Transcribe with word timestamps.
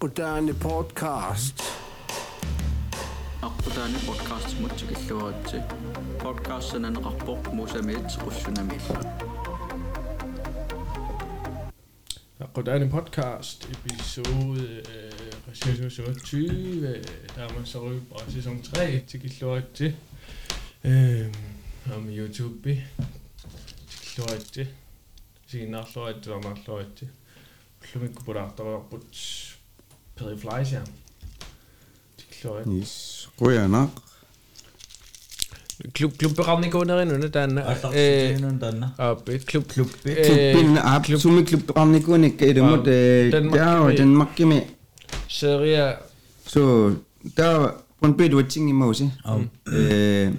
Akputani 0.00 0.52
podcast. 0.52 1.62
аққутаани 3.42 3.98
подкаст 4.06 4.60
мутсикиллуаратси 4.60 5.58
подкаст 6.22 6.66
сананеқарпоқ 6.72 7.42
мусамиит 7.58 8.08
qussунамиилла 8.22 9.02
Akkurat 12.44 12.82
en 12.82 12.90
podcast 12.90 13.58
episode 13.76 14.82
øh, 14.94 15.54
sæson 15.54 16.14
20 16.24 17.02
der 17.36 17.42
er 17.42 17.54
man 17.54 17.66
så 17.66 17.78
ryge 17.86 18.02
fra 18.08 18.30
sæson 18.30 18.62
3 18.62 19.04
til 19.06 19.20
Gilloret 19.20 19.68
til 19.74 19.96
øh, 20.84 21.34
om 21.96 22.08
YouTube 22.08 22.82
til 23.90 23.98
Gilloret 24.02 24.44
til 24.44 24.68
siinä 25.46 25.84
Perry 30.20 30.36
Fleisch, 30.36 30.72
ja. 30.72 30.82
Die 32.18 32.46
Leute. 32.46 32.68
Ruhig 33.40 33.58
Klub, 35.94 36.18
Klubberaunig 36.18 36.74
ohne 36.74 36.94
Rennen, 36.98 37.32
dann. 37.32 37.56
Øh, 37.56 38.34
äh, 38.34 38.42
Abit, 38.98 39.46
Klub. 39.46 39.66
Klub, 39.66 39.88
øh, 40.04 40.52
Klub, 40.52 40.84
ab, 40.84 41.06
Summe 41.06 41.42
Klubberaunig 41.42 42.06
ohne, 42.06 42.30
geht 42.30 42.58
immer, 42.58 42.76
da, 42.84 43.90
den 43.90 44.14
mag 44.14 44.38
ich 44.38 44.44
mir. 44.44 44.62
Serie. 45.26 45.96
So, 46.46 46.96
da, 47.34 47.82
und 48.00 48.16
bitte, 48.16 48.36
was 48.36 48.54
ich 48.56 48.62
immer 48.62 48.86
aus, 48.86 49.00
äh, 49.00 50.30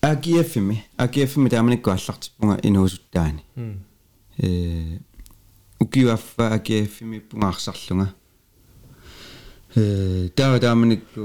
AGFM, 0.00 0.78
AGFM, 0.96 1.48
da 1.48 1.58
haben 1.58 1.68
wir 1.68 1.76
nicht 1.76 1.84
gesagt, 1.84 2.32
in 2.62 2.76
Hosutani. 2.76 3.42
Äh, 4.36 4.98
Ukiwaffa 5.80 6.48
AGFM, 6.54 7.20
Pungarsarlunga. 7.28 8.04
Mhm 8.04 8.27
taamanikku 10.36 11.24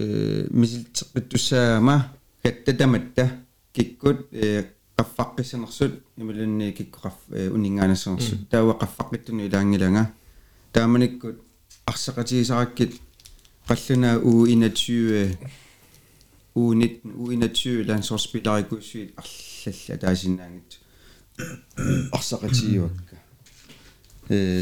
eh 0.00 0.44
misilteqittussaama 0.52 1.94
kattatamata 2.42 3.24
kikkut 3.72 4.18
eh 4.32 4.64
qaffaqqisanersut 4.96 5.94
imilunni 6.20 6.72
kikkuqaff 6.78 7.18
uningaanassernersut 7.56 8.40
taawa 8.52 8.74
qaffaqqittuni 8.82 9.46
ilaangilanga 9.48 10.04
taamanikkut 10.72 11.36
arseqatigisarakkit 11.92 12.92
qalluna 13.68 14.10
u 14.30 14.32
21 14.46 15.36
u 16.54 16.62
19 16.74 17.16
u 17.22 17.32
21 17.32 17.88
landsholdsspillerikusuit 17.90 19.08
arlalla 19.22 19.94
taasinnaangit 20.04 20.70
arseqatigiuakka 22.18 23.09
э 23.09 23.09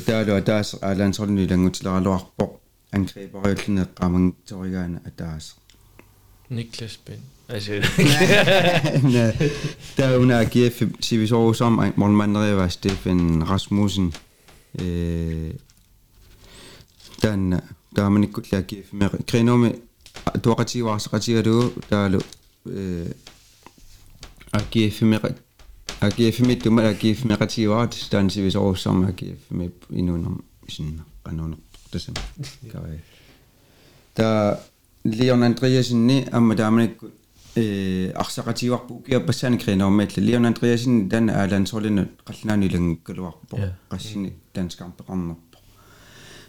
таалуа 0.05 0.41
таас 0.41 0.75
аалаансорни 0.81 1.47
лангутилералуарпоq 1.47 2.51
ангрипариуллуне 2.91 3.85
qaamangtorigaana 3.99 4.99
ataas 5.05 5.55
Niklas 6.49 6.97
Ben 7.05 7.21
altså 7.49 7.71
der 9.97 10.05
er 10.05 10.17
under 10.17 10.39
AGF 10.39 10.81
Civisor 11.01 11.53
som 11.53 11.93
målmanderiva 11.95 12.69
Stefan 12.69 13.49
Rasmussen 13.49 14.13
øh 14.81 15.53
den 17.21 17.51
der 17.95 18.03
er 18.05 18.09
man 18.09 18.23
ikke 18.23 18.33
godt 18.33 18.53
AGF 18.53 18.93
med 18.93 19.09
Grenomi 19.27 19.69
Dorati 20.43 20.83
var 20.83 20.97
så 20.97 21.09
rigtig 21.13 21.45
du 21.45 21.71
der 21.89 21.97
er 21.97 22.21
øh 22.65 23.07
AGF 24.53 25.01
med 25.01 25.19
AGF 25.19 25.19
med 25.19 25.19
du 25.19 25.19
med 25.19 25.19
AGF 25.19 25.31
med 25.31 25.46
rigtig 26.01 27.59
var 27.65 27.85
det 27.85 28.07
der 28.11 28.19
er 28.19 28.29
Civisor 28.29 28.73
som 28.73 29.03
AGF 29.05 29.51
med 29.51 29.69
i 29.89 30.01
nogle 30.01 30.27
sådan 30.69 30.99
kanon 31.25 31.55
det 31.93 32.01
som 32.01 32.15
der 34.17 34.55
Leon 35.03 35.43
Andreasen 35.43 36.07
ni 36.07 36.23
amma 36.31 36.55
der 36.55 36.65
er 36.65 36.69
man 36.69 36.89
ikke 36.89 37.07
э 37.55 38.11
арсақативарпу 38.15 38.93
укиаппассаани 38.93 39.57
кринаормаалла 39.57 40.23
лион 40.23 40.45
андреасин 40.45 41.09
тан 41.09 41.29
аалансорлина 41.29 42.07
қаллаанилангкалуарпо 42.27 43.57
qassini 43.91 44.31
танскарпеқарнерпо 44.53 45.57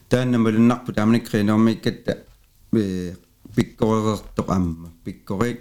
тааннамалуннарпу 0.08 0.92
тааманик 0.92 1.28
кринаормаиккатта 1.30 2.19
э 2.72 3.14
пиккоререрто 3.54 4.44
аама 4.48 4.88
пиккори 5.04 5.58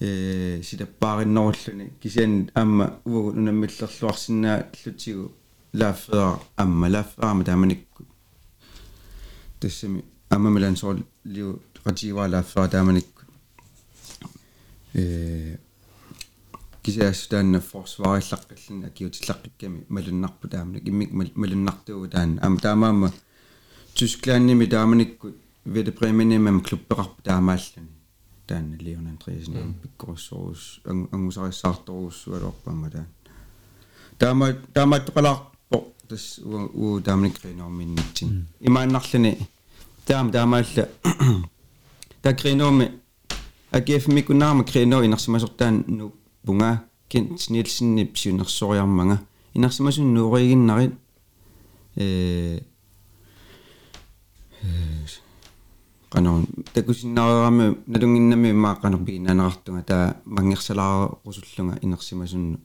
э 0.00 0.62
сидаппааринноруллуни 0.62 1.92
кисиан 2.00 2.50
аама 2.54 3.00
уу 3.04 3.28
унаммиллерлуарсинаа 3.30 4.66
лутигу 4.84 5.32
лааффеа 5.72 6.40
аама 6.56 6.88
лааффаама 6.88 7.44
тааманикку 7.44 8.04
тассами 9.60 10.04
аммамилансорл 10.30 11.04
лиу 11.24 11.60
ратива 11.84 12.26
лааффеа 12.28 12.68
тааманик 12.68 13.06
э 14.94 15.58
кисяас 16.82 17.28
таанна 17.28 17.60
форсвариллаққаллана 17.60 18.90
киутиллаққикками 18.96 19.84
малуннарпу 19.88 20.48
тааманик 20.48 20.88
иммик 20.88 21.36
малуннартуу 21.36 22.08
таан 22.08 22.38
ам 22.42 22.58
таамаама 22.58 23.12
тусклаанними 23.94 24.64
тааманиккут 24.64 25.36
веде 25.64 25.92
преминемам 25.92 26.62
клуббеқарпу 26.62 27.22
таамааллани 27.22 27.93
таанна 28.46 28.76
леон 28.76 29.06
андреасен 29.06 29.74
пиккоруссорус 29.82 30.80
ангусариссаарторуссуалуарпаама 30.84 32.90
таан 32.90 33.06
таама 34.18 34.52
таамааттоқалаарпо 34.74 35.84
тас 36.08 36.40
уу 36.44 37.00
тааманик 37.00 37.44
ринорминнитсин 37.44 38.46
имааннарлани 38.60 39.38
таам 40.06 40.32
таамаалла 40.32 40.88
такринорми 42.22 43.00
агеф 43.70 44.08
микунаама 44.08 44.64
крино 44.64 45.04
инарсимасортаан 45.04 45.84
ну 45.86 46.12
пунга 46.44 46.84
кин 47.08 47.38
снилсинни 47.38 48.04
псиунерсориармага 48.04 49.20
инарсимасун 49.54 50.14
нууригиннарит 50.14 50.94
э 51.96 52.60
канон 56.14 56.46
такусиннаараами 56.74 57.76
налунгиннами 57.86 58.50
мааққанер 58.52 59.04
пигинанеқартунга 59.04 59.82
таа 59.82 60.16
мангерсалаа 60.24 61.18
русуллунга 61.24 61.78
инерсимасун 61.82 62.58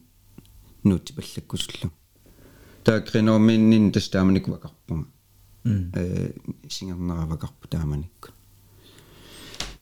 нуутти 0.82 1.12
паллаккусуллу 1.12 1.92
таа 2.84 3.00
кринооминнин 3.00 3.92
тастааманик 3.92 4.48
вакарпунга 4.48 5.06
э 5.64 6.32
сингернеравакарпу 6.68 7.68
тааманикку 7.68 8.30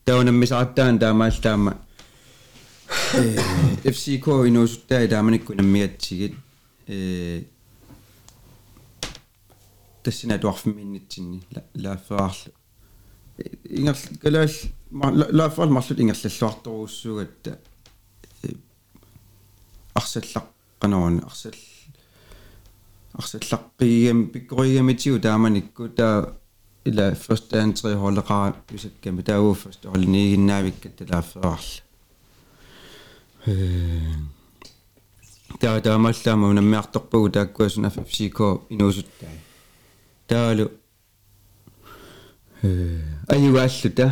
таунаммисаартаан 0.05 0.99
таамаалтаама 0.99 1.79
э 3.15 3.37
FCK 3.95 4.49
инуусуттаа 4.49 5.09
тааманикку 5.09 5.55
наммиатсигит 5.55 6.35
э 6.87 7.45
тассина 10.03 10.39
туарфимминнитсинни 10.39 11.43
лааффаарлу 13.39 13.75
ингер 13.79 13.97
калаал 14.23 14.51
лааффаал 15.33 15.71
марлут 15.71 16.01
ингерллуарторуссугатта 16.01 17.59
арсаллаққанерун 19.95 21.25
арсал 21.25 21.55
арсаллаққигам 23.15 24.27
пиккоригамитигу 24.27 25.21
тааманикку 25.21 25.89
таа 25.89 26.35
ила 26.85 27.15
første 27.15 27.57
and 27.63 27.75
tre 27.81 27.95
holderaa 27.97 28.55
ysakками 28.77 29.23
таау 29.23 29.55
første 29.55 29.89
holniginnaavиккат 29.89 30.97
талааффеарла 30.99 31.59
э 33.47 34.15
таа 35.61 35.81
таамаллаама 35.81 36.49
унаммиарторпугу 36.49 37.31
тааккуасуна 37.31 37.89
FCK 37.89 38.41
инуусуттаа 38.71 39.33
таалу 40.29 40.65
э 40.65 40.71
аюгааллута 42.64 44.06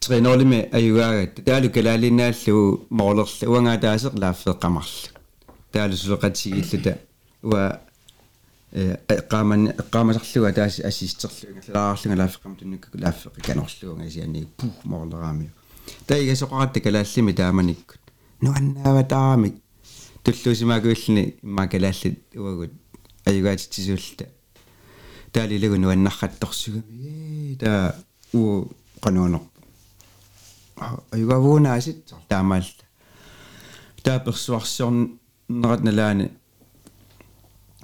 тринерлими 0.00 0.68
аюгаагат 0.72 1.44
таалу 1.44 1.70
калаалиннааллу 1.70 2.86
моолерлу 2.90 3.52
уангаа 3.52 3.78
таасеқ 3.78 4.14
лааффеққамарла 4.22 5.08
таалу 5.72 5.94
сулеқатсигиллута 5.94 6.98
уа 7.42 7.80
qaamani 9.32 9.68
qaamaserluga 9.92 10.52
taas 10.58 10.80
assistерлуга 10.90 11.60
лааарлунга 11.74 12.16
лааффеққам 12.22 12.56
туннукку 12.58 12.98
лааффеқи 13.04 13.40
канорлуга 13.46 14.10
сиани 14.10 14.48
пух 14.58 14.74
морлераами 14.84 15.50
таига 16.06 16.34
соқаратта 16.34 16.80
калааллими 16.80 17.32
тааманиккут. 17.32 18.00
Нуаннааватаами 18.40 19.54
туллуусимаагуиллни 20.22 21.36
имма 21.42 21.68
калааллит 21.68 22.18
уагут. 22.34 22.72
Аюгаатитсисуулта 23.24 24.28
таалилагу 25.34 25.76
нуаннарратторсугами 25.82 27.56
таа 27.62 27.94
уу 28.38 28.70
qanуунер 29.04 29.42
аюгавуунаасит 31.16 31.98
таамаалла 32.30 32.84
таа 34.04 34.18
персуарсиорнерат 34.26 35.82
налаани 35.88 36.26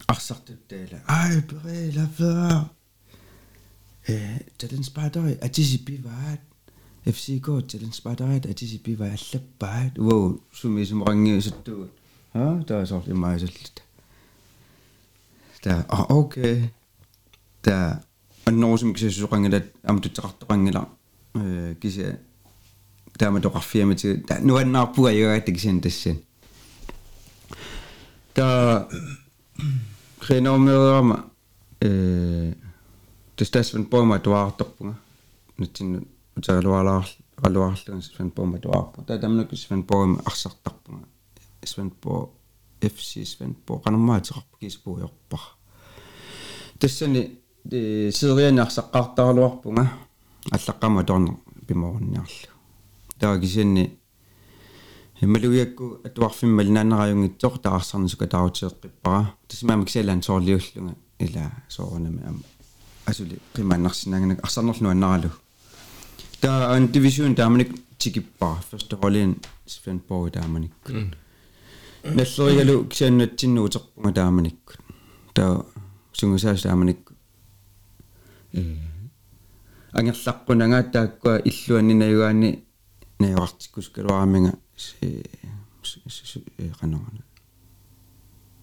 арсартуттаала 0.06 0.98
ай 1.06 1.42
пере 1.50 1.92
лафаа 1.98 2.70
э 4.06 4.38
Talents 4.58 4.90
Battery 4.96 5.34
атисиппиваат 5.46 6.40
FCK 7.16 7.48
Talents 7.70 8.00
Battery 8.04 8.50
атисиппиваа 8.50 9.10
аллаппаат 9.18 9.98
уу 9.98 10.40
суми 10.52 10.84
суморангиусуттугу 10.84 11.88
а 12.34 12.62
таасоор 12.62 13.04
имаасаллут 13.10 13.76
та 15.62 15.84
а 15.88 15.98
окей 16.20 16.70
та 17.61 18.03
аннорусум 18.45 18.93
кисассуқангилат 18.93 19.65
амтутеқартоқангила 19.83 20.87
э 21.33 21.75
кися 21.81 22.19
таама 23.17 23.39
тоқарфиамати 23.39 24.17
та 24.27 24.39
нуаннаарпуга 24.39 25.11
юаатта 25.11 25.51
кисин 25.51 25.81
тассан 25.81 26.17
та 28.33 28.87
креномерама 30.19 31.25
э 31.81 32.53
тестасвен 33.35 33.85
пома 33.85 34.19
туаарторпунга 34.19 34.95
натсинну 35.57 36.07
утагалуалаар 36.35 37.07
қалуарлуган 37.35 38.01
свен 38.01 38.31
пома 38.31 38.59
туаарпу 38.59 39.03
та 39.03 39.19
тамнук 39.19 39.55
свен 39.57 39.83
пома 39.83 40.21
арсартарпунга 40.25 41.07
свен 41.63 41.89
по 41.89 42.31
FC 42.81 43.25
свен 43.25 43.55
по 43.55 43.79
канамаатеқарпу 43.79 44.57
киспуйорпар 44.59 45.39
тассани 46.79 47.38
сириани 47.69 48.59
арсаққартаралуарпунга 48.59 49.89
аллаққама 50.51 51.03
торнер 51.05 51.35
пиморунниарлу 51.67 52.49
таагисианни 53.19 53.97
хималуиакку 55.19 56.01
атуарфиммал 56.03 56.69
наанераюнгитсор 56.77 57.57
таарсарнисука 57.59 58.27
таутиэққиппара 58.27 59.33
тасмаама 59.47 59.85
кисалаан 59.85 60.21
соорлиуллунга 60.21 60.95
ила 61.19 61.51
соорунами 61.69 62.21
ама 62.27 62.39
асули 63.05 63.39
қимааннарсинаагнак 63.55 64.43
арсарнерлу 64.43 64.89
аннаралу 64.89 65.31
таа 66.41 66.75
ан 66.75 66.87
дивисион 66.87 67.35
тааманик 67.35 67.71
тикиппара 67.97 68.61
ферст 68.69 68.93
холин 69.01 69.37
свен 69.65 70.01
боо 70.07 70.29
тааманик 70.29 70.73
наллеригалу 72.03 72.85
кисааннатсинну 72.85 73.63
утерпунга 73.63 74.13
тааманикку 74.13 74.73
таа 75.33 75.65
сунгусаас 76.13 76.61
тааманик 76.61 76.99
э 77.08 77.08
ангерлаққунага 79.92 80.82
тааккуа 80.92 81.40
иллуаннинаюгаани 81.44 82.64
наявартиккус 83.18 83.88
калуараминга 83.88 84.52
канорна 86.80 87.22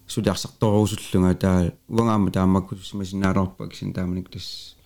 сулиарсарторуусуллунга 0.06 1.34
таа 1.34 1.72
уангаама 1.88 2.30
таамакку 2.30 2.76
симасинаалорпа 2.76 3.68
кисин 3.68 3.92
тааманик 3.92 4.30
тас 4.30 4.76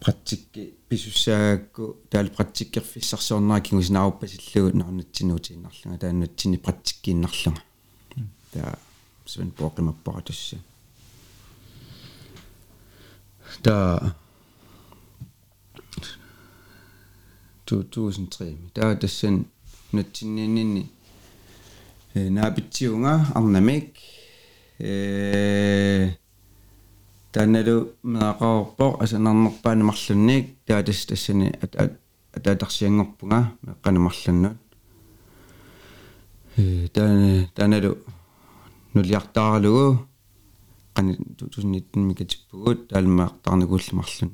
практикки 0.00 0.74
писуссаагакку 0.88 1.96
таал 2.10 2.28
практиккерфиссарсуорнаа 2.28 3.60
кигусинааруппасиллугу 3.60 4.76
нарнатсинуутииннарлунга 4.78 5.98
тааннатсини 5.98 6.56
практиккииннарлунга 6.56 7.62
таа 8.52 8.78
свен 9.26 9.50
покемаппара 9.50 10.22
таа 13.62 14.14
2003 17.66 18.70
таа 18.74 18.96
тассан 18.96 19.46
натсинниинни 19.92 20.90
э 22.14 22.30
наапитсиунга 22.30 23.26
арнамик 23.34 23.96
э 24.78 26.16
таналу 27.32 27.92
меақарпо 28.02 28.96
асанарнерпаани 29.02 29.82
марлунник. 29.82 30.56
Таа 30.66 30.82
тас 30.82 31.06
тассани 31.06 31.52
атаатарсиангорпунга 32.32 33.52
меққанамарлуннут 33.66 34.56
э 36.56 36.88
таа 36.94 37.46
таналу 37.54 37.98
нулиартааралугу 38.94 40.06
qani 40.96 41.12
2019 41.16 42.08
mikatippugut 42.08 42.88
taалмаартарникууллимарлун 42.88 44.32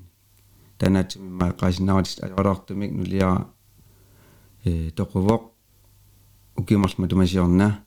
танаатими 0.79 1.29
маақаасинааратис 1.41 2.23
алорартумик 2.23 2.91
нулиара 2.99 3.47
э 4.65 4.91
тоқувоқ 4.99 5.43
укимарлма 6.61 7.09
тумасиорна 7.09 7.85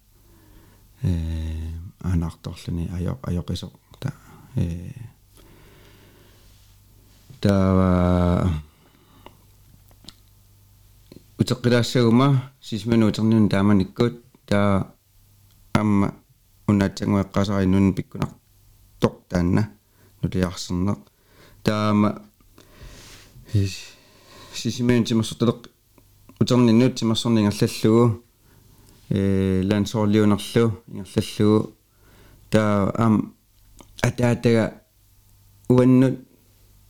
э 1.04 1.72
анаарторлуни 2.02 2.90
аё 2.96 3.18
аёқисо 3.30 3.72
та. 4.00 4.12
Э 4.56 4.92
та. 7.42 8.62
Утеққилаассагума 11.40 12.28
сисминуутернун 12.62 13.50
тааманиккут 13.50 14.24
таа 14.46 14.94
амма 15.74 16.08
унаатсангуэққасариннун 16.68 17.94
пиккунар 17.94 18.32
тоқ 19.01 19.15
таанна 19.29 19.71
нулиарсернеқ 20.23 21.01
таама 21.65 22.23
сисимэн 24.55 25.05
тимассуталеқ 25.05 25.69
утерниннут 26.41 26.95
тимассорнингерллугу 26.95 28.23
э 29.11 29.63
лансоорлиунерлу 29.65 30.83
ингерллугу 30.89 31.75
таа 32.51 32.93
ам 32.97 33.35
атаатага 34.03 34.83
уаннут 35.69 36.19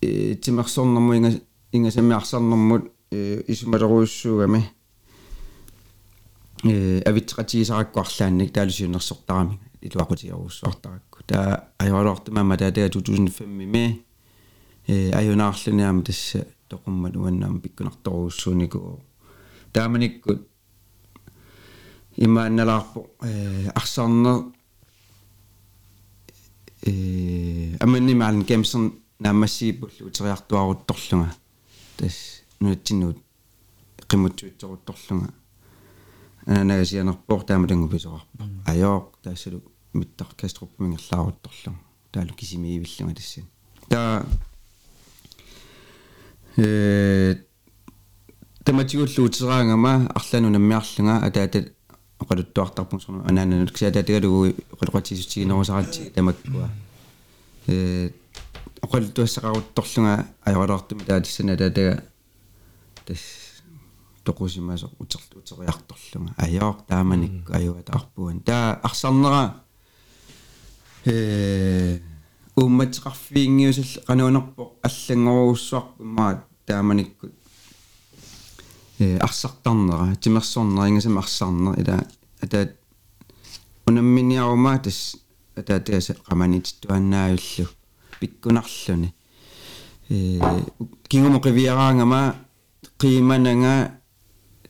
э 0.00 0.34
тимарсорнэрму 0.36 1.14
инга 1.14 1.40
ингасамиарсарнэрмут 1.72 2.92
э 3.10 3.42
исумалеруйуссуугами 3.48 4.70
э 6.64 7.02
авитсеқатигисараккуарлаанник 7.08 8.52
таалусиунерсортарами 8.52 9.58
илуақутиаруссуартаракку 9.87 11.23
таа 11.27 11.69
ajorortumamma 11.79 12.57
таатага 12.57 12.89
2005 12.89 13.45
ми 13.45 14.05
э 14.87 15.11
аюнаарлуниама 15.11 16.03
тасса 16.03 16.47
тоқуммат 16.69 17.15
уаннаама 17.15 17.59
пиккунарторуussуунику 17.59 19.01
тааманиккут 19.73 20.47
имаанналаарпо 22.17 23.09
э 23.21 23.69
арсаарнер 23.75 24.53
э 26.81 27.77
аманнимаалн 27.79 28.43
кемсерн 28.45 28.93
наамассииппуллу 29.19 30.07
утериартуарутторлунга 30.07 31.35
тас 31.97 32.43
нуатсиннуут 32.59 33.17
qimutsuutsoruttorlunga 34.09 35.29
ананагасианерпоор 36.45 37.43
таамалангу 37.43 37.89
писоқарпа 37.89 38.43
аёоқ 38.71 39.05
таассалу 39.23 39.61
миттар 39.95 40.27
каструппумингерлаарутторлу 40.37 41.75
таалу 42.11 42.33
кисимиивиллунга 42.33 43.15
тассани 43.15 43.47
таа 43.89 44.25
э 46.57 47.35
таматигуллу 48.63 49.25
утераангама 49.25 50.11
арлану 50.15 50.49
наммиарлунга 50.49 51.25
атаата 51.25 51.59
оқалуттуартарпун 52.19 52.99
сорну 53.01 53.23
анаананут 53.29 53.71
ксаатаатагалугу 53.71 54.53
оқалуқатисутсигинерусаратси 54.73 56.11
тамаккуа 56.15 56.69
э 57.67 58.11
оқалуттуассақарутторлунга 58.81 60.27
аёралаартуми 60.45 61.03
таатиссана 61.03 61.57
таатага 61.57 62.03
тас 63.05 63.19
тоқусимаасо 64.23 64.89
утер 64.99 65.21
утериарторлунга 65.35 66.33
аёор 66.37 66.75
тааманикку 66.87 67.53
аюатаарпуан 67.53 68.41
таа 68.41 68.79
арсарнера 68.83 69.64
э 71.05 71.99
умматеқарфиингиусал 72.55 74.03
qanunерпо 74.07 74.73
аллангоруссуарпимаа 74.81 76.43
тааманикку. 76.65 77.29
Э 78.99 79.17
арсартарнера 79.17 80.15
тимерсорнера 80.15 80.89
ингасама 80.89 81.19
арсарнер 81.19 81.79
ила 81.79 82.07
атаат 82.41 82.77
унамминиарума 83.85 84.79
тас 84.79 85.17
атаатаас 85.55 86.11
qamанит 86.27 86.75
туаннааюллу 86.81 87.67
пиккунарлуни. 88.19 89.13
Э 90.09 90.39
кингумо 91.09 91.39
qivиараангама 91.41 92.35
qimананга 92.97 93.99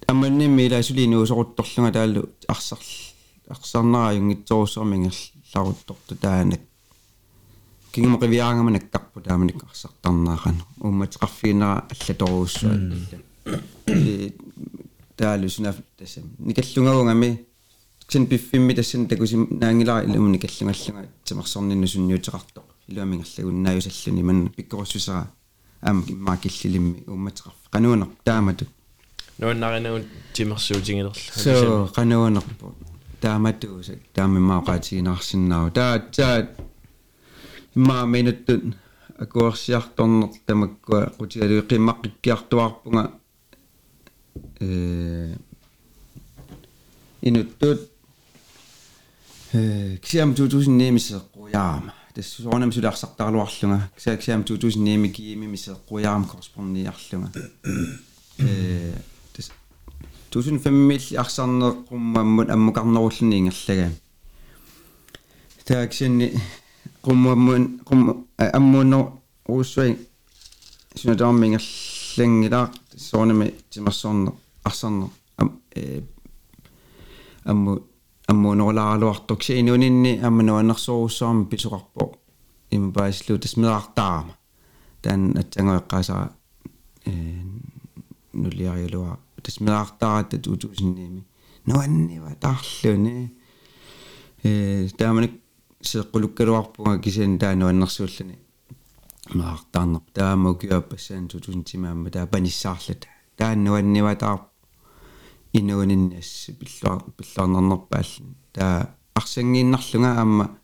амманними 0.08 0.68
иласулинуусорутторлунга 0.68 1.92
тааллу 1.92 2.30
арсар 2.48 2.80
арсарнераюнгитсоруссуармингерларутторта 3.48 5.35
таанак 5.35 5.35
кингумо 7.93 8.19
qivиаангама 8.19 8.71
наккарпу 8.71 9.21
тааманик 9.21 9.63
арсартарнаақан 9.65 10.57
умматеқарфиинера 10.81 11.87
аллаторуussуа 11.93 12.75
таалу 15.17 15.49
сунаф 15.49 15.77
тасам 15.99 16.25
никаллунгагунгами 16.39 17.47
ксен 18.07 18.27
пиффимми 18.27 18.75
тассан 18.75 19.09
такусим 19.09 19.49
наангилара 19.51 20.05
илумни 20.07 20.37
никаллунгаллунга 20.37 21.09
тимарсорнинну 21.25 21.87
сунниутеқартоқ 21.87 22.67
илуамингерлагуннааюсаллуни 22.89 24.23
ман 24.23 24.49
пиккоруссусара 24.57 25.31
ам 25.83 26.05
иммаакиллилимми 26.09 27.05
умматеқарф 27.07 27.59
qanуунер 27.73 28.09
таамату 28.25 28.67
нуаннаринагун 29.39 30.05
тимерсуутингилерла 30.33 31.15
so 31.45 31.91
qanуунерпу 31.97 32.75
таамату 33.25 33.83
са 33.83 33.95
таамиммаақаатигинаарсиннаау 34.15 35.71
таа 35.71 35.99
таа 36.17 36.49
имма 37.77 38.07
минуттут 38.07 38.63
акуарсиарторнер 39.19 40.31
тамаккуа 40.47 41.13
qutigalu 41.19 41.63
qimmaqqikkiartuarpunga 41.71 43.05
э 44.61 45.37
инуттут 47.23 47.81
э 49.53 49.99
ксиам 50.03 50.35
2009 50.35 50.91
мисеққуяама 50.99 51.93
тассуорнам 52.15 52.73
сулаарсартарлуарлунга 52.73 53.91
ксаа 53.97 54.17
ксиам 54.17 54.45
2009 54.45 55.13
киими 55.13 55.47
мисеққуяама 55.47 56.27
корреспондиарлунга 56.31 57.31
э 58.39 58.95
тас 58.95 59.14
2005 60.35 61.17
арсарнеққуммаммут 61.23 62.51
аммукарнеруллни 62.51 63.37
ингерлага 63.39 63.91
тааксинни 65.67 66.29
qummuammun 67.05 67.63
qum 67.89 68.01
ammuunno 68.59 69.01
uussui 69.49 69.91
sunataarmingерлангилаа 70.99 72.67
соонами 72.97 73.47
тимерсорне 73.71 74.31
арсарне 74.65 75.07
э 75.77 76.03
амму 77.45 77.73
аммуунерулааралуартук 78.31 79.43
сиинунинни 79.43 80.13
аммануаннерсоруссаарми 80.27 81.45
писоқарпо 81.51 82.03
импааслу 82.71 83.39
тасмеартаама 83.39 84.35
таан 85.03 85.23
атсангоэққаасара 85.41 86.27
э 87.07 87.11
нулиариулуа 89.46 89.90
тасмеартаратта 89.96 90.38
туутусинниими 90.38 91.24
нуаннива 91.66 92.36
таарлуни 92.40 93.34
э 94.44 94.88
тааманик 94.98 95.42
сеққулуккалуарпунга 95.82 97.00
кисиан 97.00 97.38
таануаннэрсууллани 97.40 98.38
маартаарнер 99.34 100.02
таама 100.14 100.56
киаппассаан 100.56 101.28
2000 101.28 102.10
таа 102.12 102.28
паниссаарлата 102.28 103.08
тааннуаннива 103.38 104.16
таар 104.16 104.40
инууниннасси 105.54 106.54
пиллуар 106.54 107.04
пиллаарнернерпааллан 107.18 108.36
таа 108.54 108.96
арсангииннарлунга 109.14 110.12
аама 110.20 110.58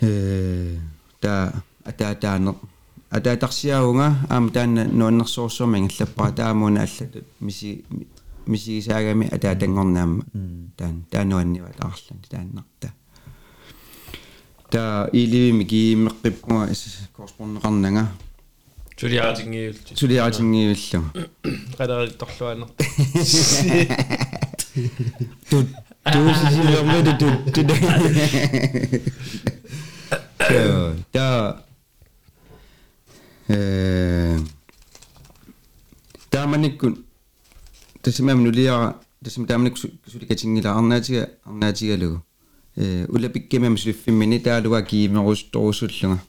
э 0.00 0.78
таа 1.20 1.62
атаатаанер 1.84 2.54
атаатарсиауга 3.12 4.06
аама 4.28 4.50
таанна 4.50 4.84
нуаннерсуурсуарма 4.84 5.78
ингаллаппара 5.78 6.32
таамууна 6.32 6.82
аллатут 6.82 7.26
миси 7.40 7.84
мисигисаагами 8.46 9.28
атаатангорнаама. 9.28 10.24
Таан 10.76 11.04
таануаннива 11.10 11.68
таарлан 11.76 12.20
тааннарта. 12.30 12.92
Та 14.70 15.08
иливими 15.12 15.64
кииммеққиппуга 15.64 16.68
корреспондеқарнага 17.16 18.08
сулиаратингиулти 19.02 19.94
сулиаратингиуллу 19.96 21.04
qadaritorluaner 21.78 22.68
тут 25.50 25.66
туусисилиормуду 26.04 27.12
тут 27.20 27.36
тут 27.54 27.66
та 31.12 31.26
э 33.51 34.37
тааманиккун 36.29 37.05
тасимам 38.01 38.43
нулиара 38.43 38.97
тасим 39.23 39.45
тааманик 39.45 39.77
суликатингила 39.77 40.75
арнаатига 40.75 41.29
арнаатигалугу 41.45 42.23
э 42.75 43.05
улапиккимам 43.07 43.77
сулиффиммини 43.77 44.39
таалуга 44.39 44.81
киимерусторусуллунга 44.81 46.21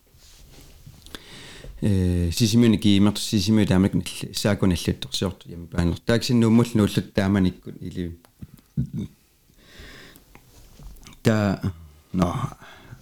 э 1.81 2.31
сисимуни 2.33 2.77
киимерт 2.77 3.19
сисиму 3.19 3.67
тааманик 3.67 3.95
налли 3.95 4.35
саакуналлутторсиорту 4.35 5.49
ями 5.49 5.67
паанер 5.67 5.99
тааксиннууммул 6.01 6.67
нуллут 6.75 7.15
тааманиккун 7.15 7.75
или 7.81 8.19
та 11.23 11.61
но 12.13 12.35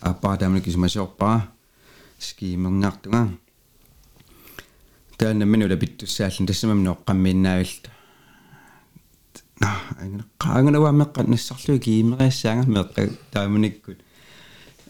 апа 0.00 0.37
тааманик 0.37 0.64
кисмасиорпаа 0.64 1.49
скиимернаартунга 2.19 3.28
таана 5.21 5.45
минула 5.45 5.76
питтуссааллун 5.76 6.47
тассамам 6.47 6.85
ноққаммииннаавилта 6.85 7.90
на 9.61 10.25
qaanganawa 10.38 10.93
meqqat 10.93 11.28
nassarlu 11.28 11.78
kiimeriassaanga 11.81 12.66
meqqa 12.76 13.09
taamanikku 13.33 13.97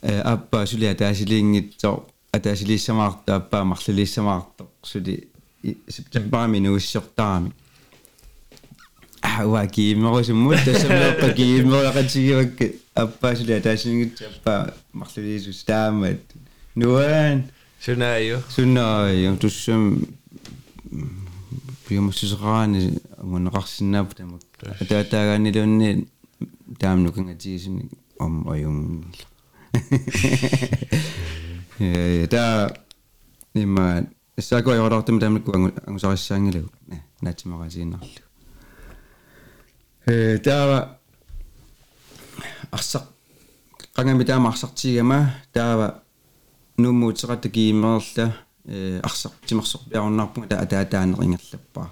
э 0.03 0.21
аппа 0.21 0.67
сулиа 0.67 0.95
таасилиингитсоо 0.95 2.09
атаасилииссамаарта 2.33 3.37
аппаа 3.37 3.65
марлулииссамаарта 3.65 4.67
сули 4.83 5.29
септембарми 5.88 6.59
нуиссертарами 6.59 7.53
ауа 9.23 9.67
киимерусуммут 9.67 10.65
тассамеэппа 10.65 11.29
киимериақатигивакка 11.38 12.73
аппаа 12.95 13.37
сулиа 13.37 13.61
таасилиингитса 13.61 14.26
аппаа 14.26 14.75
марлулиисус 14.93 15.65
таамат 15.65 16.23
нуан 16.75 17.45
sunaayo 17.87 18.43
суннааю 18.49 19.38
туссам 20.92 21.28
пиумассусераани 21.88 23.00
амунеқарсинаап 23.18 24.14
тамак 24.16 24.42
атаатаагаанилуунни 24.82 26.08
таамнукангатигисуни 26.80 27.90
ом 28.20 28.50
аюн 28.50 29.06
э 31.80 32.28
та 32.28 32.76
нима 33.54 34.06
сако 34.40 34.72
yorortum 34.72 35.20
тамнукку 35.20 35.52
ангусариссаангилу 35.88 36.70
наатимарасииннарлу 37.22 38.10
э 40.06 40.38
таава 40.40 41.00
арсақ 42.72 43.04
qangami 43.96 44.26
taama 44.26 44.50
arsartigama 44.50 45.30
taava 45.54 46.02
nummuuteqata 46.78 47.50
kiimererla 47.50 48.50
э 48.65 49.00
арсақ 49.03 49.34
тимерсорпиаруннаарпунга 49.48 50.48
таа 50.48 50.65
таатаанерингерлаппаа 50.65 51.89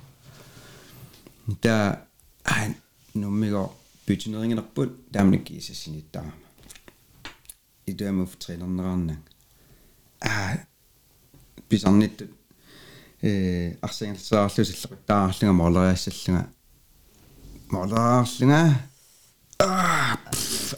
таа 1.61 2.05
ан 2.43 2.75
нуммиго 3.13 3.71
бютинерингерпут 4.07 5.11
таамник 5.11 5.43
кисассиниттаама 5.45 6.33
идэмэф 7.85 8.35
тренернерааннаа 8.37 9.17
а 10.21 10.57
писарнит 11.69 12.29
э 13.21 13.77
арсингерсаарлу 13.81 14.63
силлеқиттааарлунга 14.63 15.53
моолериассаллунга 15.53 16.49
моолераарлунга? 17.69 18.81
А 19.61 20.17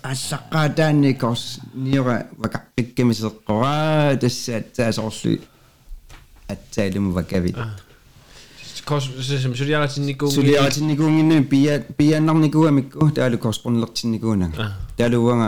аллаққаатааникорс 0.03 1.59
ниора 1.73 2.27
вакаққиккимисеққора 2.37 4.17
тассаат 4.17 4.73
таасоорлу 4.73 5.39
ಅಚ್ಚಾಯ್ಲು 6.53 7.01
ಬಗ್ಗವಿ 7.17 7.53
ಸುಲಿಯಾಟಿನಿಗೂಂಗಿನ 10.37 11.33
ಬಿಯ 11.51 11.71
ಬಿಯನ್ನರ್ನಿಗೂ 11.97 12.61
ಅಮಿಕ್ಕು 12.71 13.07
ತಾಲು 13.17 13.37
ಕೊಸ್ಪೊಂಡ್ಲರ್ಟಿನಿಗೂನಂಗ 13.45 14.67
ತಾಲು 14.99 15.19
ಉವಂಗ 15.25 15.43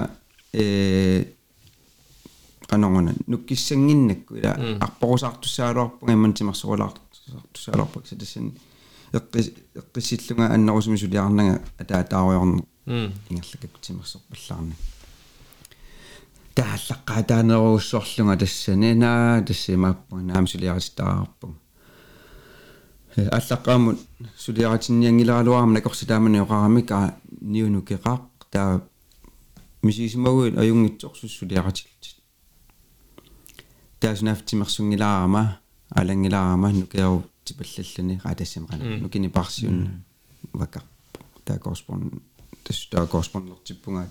qanonguna 2.69 3.11
nukkissanginnakku 3.31 4.31
ila 4.39 4.51
arporusartussaaluarpunga 4.85 6.11
immantimersuulaartussaaluarpuk 6.17 8.03
satassan 8.11 8.45
eqqis 9.19 9.47
eqqisillunga 9.81 10.45
annerusumi 10.55 10.97
suliarnanga 11.03 11.55
ataataarujornu 11.83 12.61
ingerlakakkutimersorpallaarni 13.31 14.75
атаатааруйорне 16.53 16.53
ингерлакку 16.53 16.55
тимерсорпаллаарни 16.55 16.55
тааллаққаа 16.55 17.23
таанеруссорлунга 17.23 18.37
тассани 18.37 18.93
наа 18.93 19.41
тассимааппунга 19.41 20.33
наам 20.33 20.47
сулиаратиттаарпунга 20.47 21.59
аллаққаамут 23.15 23.99
сулиаратинниангилаалуарма 24.37 25.73
накорситаамани 25.73 26.39
оқарамик 26.39 26.91
аа 26.91 27.15
ниунукеқаақ 27.41 28.21
таа 28.51 28.81
мисисимагуит 29.81 30.57
аюнгитсорсус 30.57 31.31
сулиаратилтит 31.31 32.17
тааснафтимерсунгилаарама 33.99 35.59
алангилаарама 35.89 36.71
нукеару 36.71 37.23
типаллаллани 37.45 38.19
qaatassimaqa 38.23 38.77
нукини 39.01 39.27
парсиун 39.29 40.03
вака 40.53 40.81
таа 41.45 41.59
корреспон 41.59 42.21
тас 42.63 42.87
таа 42.91 43.07
корреспондертиппунга 43.07 44.09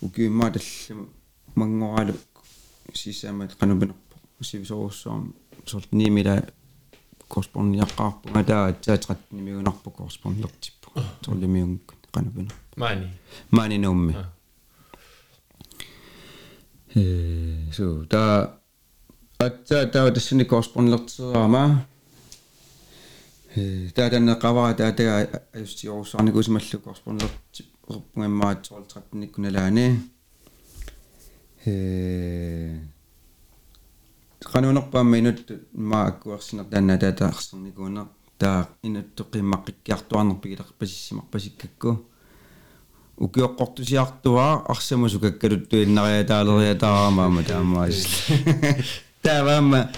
таа 0.00 0.08
укиумма 0.08 0.50
таллама 0.50 1.08
мангоралу 1.54 2.18
сисаамат 2.92 3.54
канубинерпо 3.54 4.16
сивисоруссуарма 4.40 5.32
сорт 5.66 5.92
нимила 5.92 6.42
корспониаққарпунга 7.28 8.44
таа 8.44 8.72
таатrat 8.72 9.18
nimиунарпу 9.30 9.90
корспонлертиппу 9.90 10.90
сорлимиунгкун 11.24 11.98
канапуна 12.12 12.50
Маани. 12.76 13.10
маани 13.50 13.78
нуумми 13.78 14.14
э 16.94 17.70
so 17.72 18.06
та 18.06 18.60
атта 19.38 19.86
таа 19.86 20.10
тассини 20.12 20.44
корспонлертераама 20.44 21.86
э 23.56 23.90
таа 23.94 24.10
танна 24.10 24.38
qavara 24.42 24.74
таа 24.74 24.92
таа 24.92 25.42
аюстиорусаарнику 25.54 26.42
сималлу 26.42 26.80
корспонлертип 27.88 27.88
ерпунгаммаат 27.88 28.66
соралтратниккуналаани 28.66 30.00
э 31.66 32.80
qanunерпаама 34.52 35.18
инут 35.18 35.50
ма 35.72 36.06
аккуарсинер 36.06 36.64
таанна 36.64 36.98
таата 36.98 37.28
арсерникуунер 37.28 38.06
таа 38.38 38.68
инутту 38.82 39.24
qimmaqqikkiartuarnerpigilерпасиссимарпасиккакку 39.32 41.98
укиоққортусиартуаа 43.16 44.64
арсамусу 44.68 45.20
каккалутту 45.20 45.82
иннариатаалериатаарамаама 45.84 47.42
таамаас 47.42 48.06
тааваама 49.22 49.90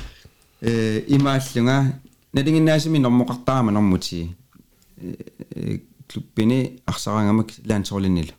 э 0.60 1.04
имааллунга 1.08 2.00
налингиннаасими 2.32 2.98
нормоқартаама 2.98 3.70
нормути 3.70 4.36
э 6.10 6.12
клуббини 6.12 6.80
арсарангамак 6.86 7.50
лаансорлиннила 7.64 8.34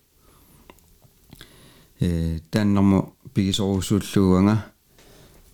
э 1.99 2.39
тааннэрму 2.51 3.15
пигисорусууллугуанга 3.33 4.65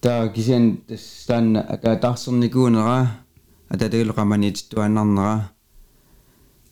таа 0.01 0.29
кисиан 0.29 0.81
таанна 1.27 1.61
акаатаарсерникуунера 1.61 3.23
ататагилоқаманиититуаннарнера 3.69 5.51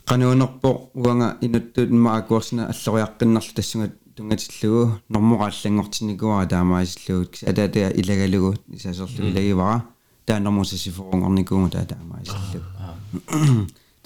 qanуунерпо 0.05 0.91
уанга 0.93 1.37
инуттут 1.41 1.89
маакуарсина 1.89 2.69
аллориаққиннарлу 2.71 3.53
тассунга 3.55 3.91
тунгатиллугу 4.15 4.99
нормуqaаллангортинникуара 5.09 6.47
таамаасиллугут 6.47 7.43
атаатаа 7.43 7.89
илагалугу 8.01 8.57
исасерлу 8.67 9.29
илагивара 9.29 9.85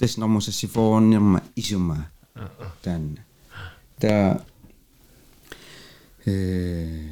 тас 0.00 0.16
нормусассифоруннирма 0.16 1.42
исума 1.56 2.10
таанна 2.82 3.24
таа 4.00 4.42
э 6.26 7.10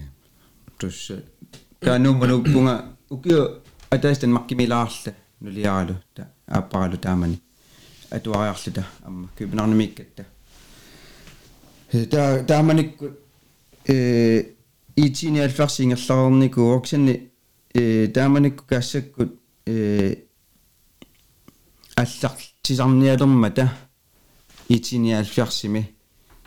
тус 0.79 1.13
таа 1.81 1.99
нуммануппунга 1.99 2.97
укио 3.11 3.63
атаастан 3.91 4.33
маккимилаарла 4.33 5.15
нулиаралу 5.41 5.97
таа 6.15 6.29
ааппаралу 6.47 6.99
таамани 6.99 7.41
атуариарлута 8.11 8.85
амма 9.03 9.29
кюбнарнамиккатта 9.39 10.25
та 12.11 12.45
тааманикку 12.45 13.07
э 13.87 14.55
итини 14.97 15.39
алфарсингерларернику 15.41 16.61
оксанни 16.77 17.31
э 17.73 18.09
тааманикку 18.09 18.65
каассаккут 18.67 19.41
э 19.67 20.17
аллартисарниалермата 21.97 22.48
итини 24.69 25.13
алфарсими 25.13 25.95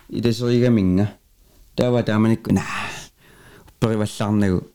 иласеригаминга 0.09 1.13
таава 1.75 2.03
тааманикку 2.03 2.53
на 2.53 2.63
периваллаарнагу 3.79 4.67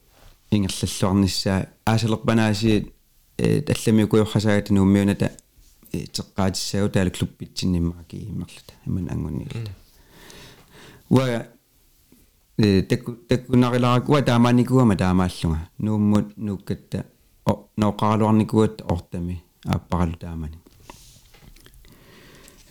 ингерллаллуарниссаа 0.51 1.67
аасалерпанааси 1.87 2.93
э 3.39 3.63
талламиукуйорхасаагат 3.63 4.71
нууммиуната 4.71 5.33
теққаатиссагу 5.93 6.91
таала 6.91 7.11
клуббитсиннимаа 7.11 8.05
кииммерлута 8.05 8.73
иман 8.87 9.09
ангунниилта 9.11 9.71
уа 11.11 11.47
э 12.59 12.83
такку 12.83 13.13
таккунариларакуа 13.29 14.23
таамааникуама 14.23 14.97
таамааллунга 14.97 15.69
нууммут 15.79 16.37
нуккатта 16.37 17.07
о 17.45 17.67
ноқаалуарникуат 17.77 18.83
ортами 18.93 19.43
ааппаралу 19.67 20.15
таамани 20.15 20.59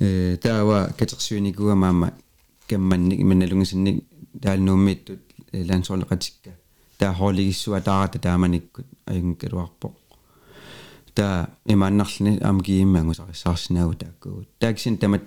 э 0.01 0.37
таава 0.43 0.93
катерсуиникуамаама 0.99 2.13
камманник 2.69 3.21
иманалунгисинник 3.21 4.05
таалнууммииттут 4.43 5.21
лансоолекатикка 5.53 6.51
таа 6.99 7.15
хоолигиссуа 7.15 7.81
таарата 7.81 8.19
тааманиккут 8.19 8.87
аюнгкалуарпоқ 9.07 9.95
та 11.15 11.51
имааннарлни 11.65 12.39
аам 12.43 12.61
кииммангусарissаарсинаагу 12.61 13.95
тааккугут 13.95 14.49
тааксин 14.59 14.99
тамат 14.99 15.23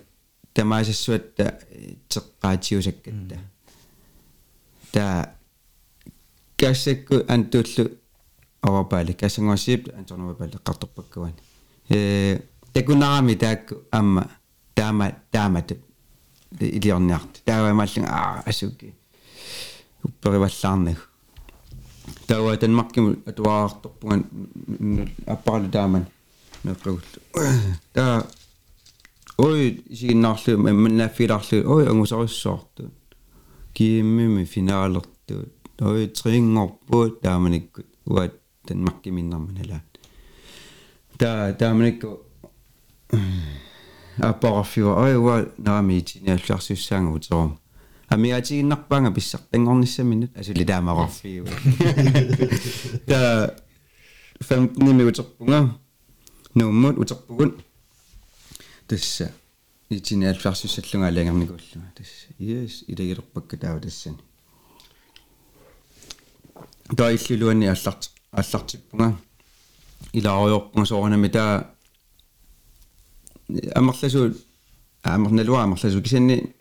тамаасассуатта 0.54 1.60
теққаатиусаккатта 2.08 3.38
та. 4.92 5.34
Кассакку 6.56 7.24
антууллу 7.26 7.90
авапаали 8.60 9.12
кассангуассиип 9.12 9.88
анторнавапаали 9.96 10.58
қарторпаккуани 10.62 11.34
э 11.88 12.40
такунарами 12.74 13.34
таакку 13.34 13.76
амма 13.90 14.30
таама 14.79 15.11
таамат 15.31 15.71
илиорниарт 16.59 17.41
таавамааллин 17.45 18.05
аа 18.05 18.43
асуки 18.45 18.93
уппериваллаарнагу 20.03 21.01
тава 22.27 22.57
танмарким 22.57 23.23
атуаарторпуган 23.25 24.21
аппаралу 25.25 25.71
тааман 25.71 26.05
меққагуллу 26.63 27.01
та 27.93 28.27
ой 29.37 29.83
сигиннаарлу 29.89 30.57
маннаффилаарлу 30.57 31.57
ой 31.75 31.87
ангусариссоорту 31.87 32.91
кииммими 33.73 34.45
финаалертуут 34.45 35.53
ой 35.79 36.07
трингорпуут 36.07 37.21
тааманиккут 37.21 37.87
уат 38.05 38.33
танмаркиминнарманалаат 38.67 39.91
та 41.17 41.53
тааманикку 41.53 42.21
аппараффива 44.18 44.94
ой 45.04 45.16
уа 45.16 45.48
наамиитиниалларсуссаангу 45.58 47.16
утером 47.16 47.58
амиатигиннарпаанга 48.08 49.12
писсартангорниссаминут 49.12 50.36
асули 50.36 50.64
таамараффиу 50.64 51.46
та 53.06 53.54
15 54.40 54.78
минутерпунга 54.78 55.78
нууммут 56.54 56.98
утерпугун 56.98 57.54
тасса 58.88 59.32
итиниалфарсуссаллунга 59.90 61.08
алангерникууллуга 61.08 61.92
тасса 61.96 62.26
иес 62.38 62.84
илагилерпакка 62.88 63.56
таава 63.56 63.80
тассани 63.80 64.18
таиллулуани 66.96 67.66
алларт 67.66 68.10
аллартиппунга 68.32 69.16
илаариорпунга 70.12 70.86
соорнами 70.86 71.28
таа 71.28 71.70
амерласуу 73.75 74.33
амерналуа 75.03 75.63
амерласуу 75.63 76.01
кисанни 76.01 76.53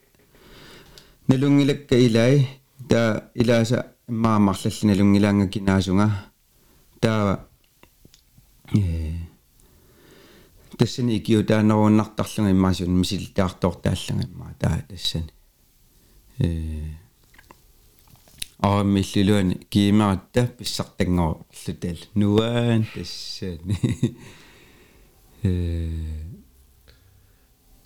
налунгилакка 1.29 1.97
илай 1.97 2.49
таа 2.89 3.31
илааса 3.35 3.95
маамарлалли 4.09 4.87
налунгилаанга 4.87 5.49
кинаасунга 5.49 6.11
таа 7.01 7.47
э 8.75 9.13
тассани 10.79 11.17
икиу 11.19 11.45
таанерууннартарлунга 11.45 12.51
иммаасун 12.51 12.91
мисилтаартоор 13.01 13.77
тааллага 13.77 14.25
иммаа 14.29 14.55
таа 14.59 14.85
тассани 14.89 15.33
э 16.39 16.91
аамиллулуани 18.59 19.55
киимаратта 19.71 20.47
писсартангорлутал 20.59 22.01
нуаан 22.15 22.87
тассани 22.95 23.79
э 25.43 26.28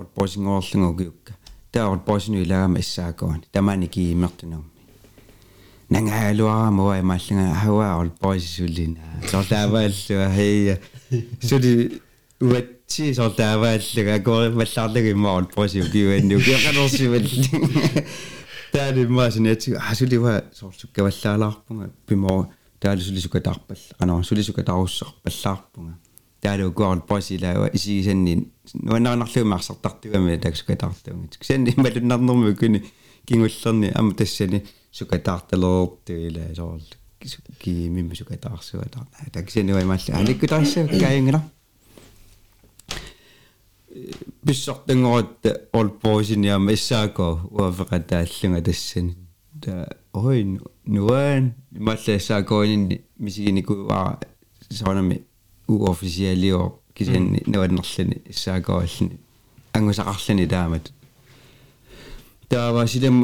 inger 6.01 6.29
inger 12.41 12.74
siis 12.87 13.19
on 13.19 13.33
tavalla, 13.33 13.69
kun 14.23 14.57
me 14.57 14.65
saadaan 14.65 15.17
maan 15.17 15.47
positiivinen, 15.55 16.27
niin 16.27 16.43
kyllä 16.43 16.59
kannusti 16.63 17.03
Täällä 18.71 19.07
mä 19.07 19.29
sanoin, 19.31 19.51
että 19.51 19.65
se 19.93 20.05
oli 20.05 20.21
vähän 20.21 20.41
sortsukka 20.51 21.03
välillä 21.03 21.39
lahpunga. 21.39 21.87
Pimo, 22.05 22.53
täällä 22.79 23.03
se 23.03 23.11
oli 23.11 23.21
suka 23.21 23.41
tarpeella. 23.41 23.83
Ano, 23.99 24.23
se 24.23 24.35
oli 24.35 24.43
suka 24.43 24.63
tarpeella 24.63 25.39
lahpunga. 25.45 25.91
Täällä 26.41 26.65
on 26.65 26.73
kuvan 26.73 27.01
posilla 27.01 27.47
ja 27.47 27.69
isi 27.73 28.03
sen 28.03 28.25
niin. 28.25 28.53
No 28.83 28.95
en 28.95 29.07
aina 29.07 29.27
löymää 29.35 29.59
saattaa 29.59 29.99
mitä 30.25 30.51
suka 30.53 30.75
tarpeella. 30.75 31.27
Sen 31.41 31.63
niin 31.63 31.73
mä 31.77 31.89
tulin 31.89 32.11
annan 32.11 32.37
myykyni. 32.37 32.91
Kingustan 33.25 33.81
niin, 33.81 33.99
amma 33.99 34.13
tässä 34.13 34.47
niin 34.47 34.63
suka 34.91 35.19
tarpeella 35.19 35.79
loppuilla 35.79 36.39
ja 36.39 36.55
se 36.55 36.61
on. 36.61 36.81
Kiimimme 37.59 38.15
suka 38.15 38.37
tarpeella. 38.37 39.29
Tässä 39.31 39.63
niin 39.63 39.75
voi 39.75 39.85
mä 39.85 39.97
sanoa, 39.97 40.21
että 40.21 40.31
älä 40.31 40.39
kyllä 40.39 40.59
tässä 40.59 40.87
käy 40.99 41.13
englanniksi. 41.15 41.54
Ол 45.73 45.89
посиниама 45.89 46.73
иссаако 46.73 47.39
уафеқатааллунга 47.51 48.61
тассани. 48.61 49.15
Та 49.61 49.87
ой 50.13 50.59
нуан 50.85 51.53
малла 51.71 52.17
иссаакоинни 52.17 53.01
мисигиникуаа 53.17 54.19
соонами 54.71 55.25
uofficialio 55.67 56.81
kisen 56.93 57.25
nuannerlani 57.47 58.15
issaakoallani 58.33 59.19
angusaqarlani 59.73 60.47
taamat 60.47 60.85
taava 62.49 62.87
sidam 62.87 63.17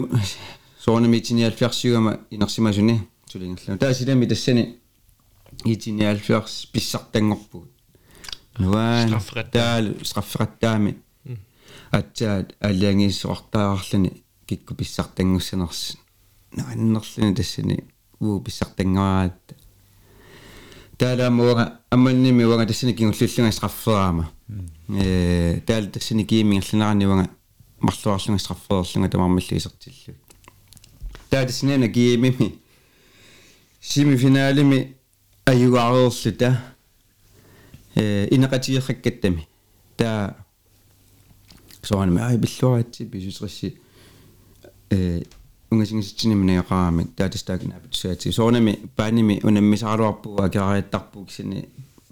soonami 0.85 1.17
itinialfiarsiugama 1.17 2.11
inersimasuni 2.35 2.95
tulingerlama 3.31 3.77
taa 3.83 3.93
sidami 3.93 4.27
tassani 4.31 4.63
itinialfiars 5.73 6.55
pissartangorpugut 6.73 7.71
nuan 8.61 9.09
taal 9.55 9.85
strafferattaami 10.09 10.91
atsaat 11.99 12.47
аллиангииссуартаарарлани 12.67 14.11
кикку 14.47 14.75
писсартангуссанерс 14.79 15.81
нааннерлани 16.57 17.35
тассани 17.35 17.77
уу 18.19 18.39
писсартангараат 18.45 19.55
таалаамуга 20.97 21.63
амманними 21.89 22.43
уага 22.43 22.65
тассани 22.67 22.93
кингуллуллуга 22.93 23.51
сқарфераама 23.57 24.25
э 25.03 25.61
таал 25.67 25.85
тассани 25.95 26.23
киимингерлинарани 26.25 27.05
марлуарлунга 27.85 28.41
сқарфеерлунга 28.45 29.09
тамармаллигисертиллу 29.09 30.15
таа 31.31 31.45
тассинина 31.45 31.87
киимими. 31.87 32.59
Семифиналими 33.79 34.97
аюгаареерлута 35.45 36.70
инеқатиерраккаттами 37.95 39.47
таа 39.97 40.35
соанми 41.83 42.21
ай 42.21 42.37
биллуаратси 42.37 43.03
бисусрисси 43.03 43.77
э 44.89 45.23
унгасингиситсинимнеяqaramik 45.71 47.15
таатастаакнаапитсуати 47.15 48.31
соорнами 48.31 48.79
пааними 48.95 49.39
унаммисааруарпуга 49.43 50.45
акерариаттарпу 50.45 51.25
кисини 51.25 51.69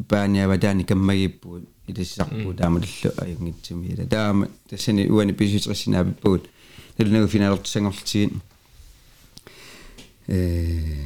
пааниава 0.08 0.58
таани 0.58 0.84
каммагиппуут 0.86 1.68
илиссарпу 1.88 2.54
таамаллу 2.54 2.86
аюнгитсими 3.18 3.88
ила 3.88 4.08
таама 4.08 4.48
тассани 4.70 5.10
уани 5.10 5.34
писутриссинаапиппуут 5.34 6.50
налунагу 6.98 7.28
финалертсангорлтигин 7.28 8.42
э 10.28 11.06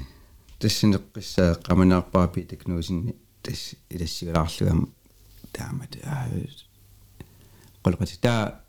тассинеққиссаа 0.59 1.57
қаманаарпаапи 1.65 2.41
такнуусинни 2.41 3.15
тас 3.43 3.75
илассигалаарлугам 3.89 4.89
таамат 5.51 5.97
қолқати 7.83 8.19
таа 8.21 8.63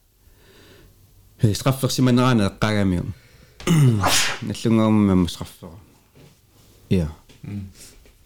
страфферсиманераана 1.40 2.50
эққагамиу 2.50 3.12
наллунгаармамма 4.42 5.28
сқарфера 5.28 5.78
иа 6.90 7.08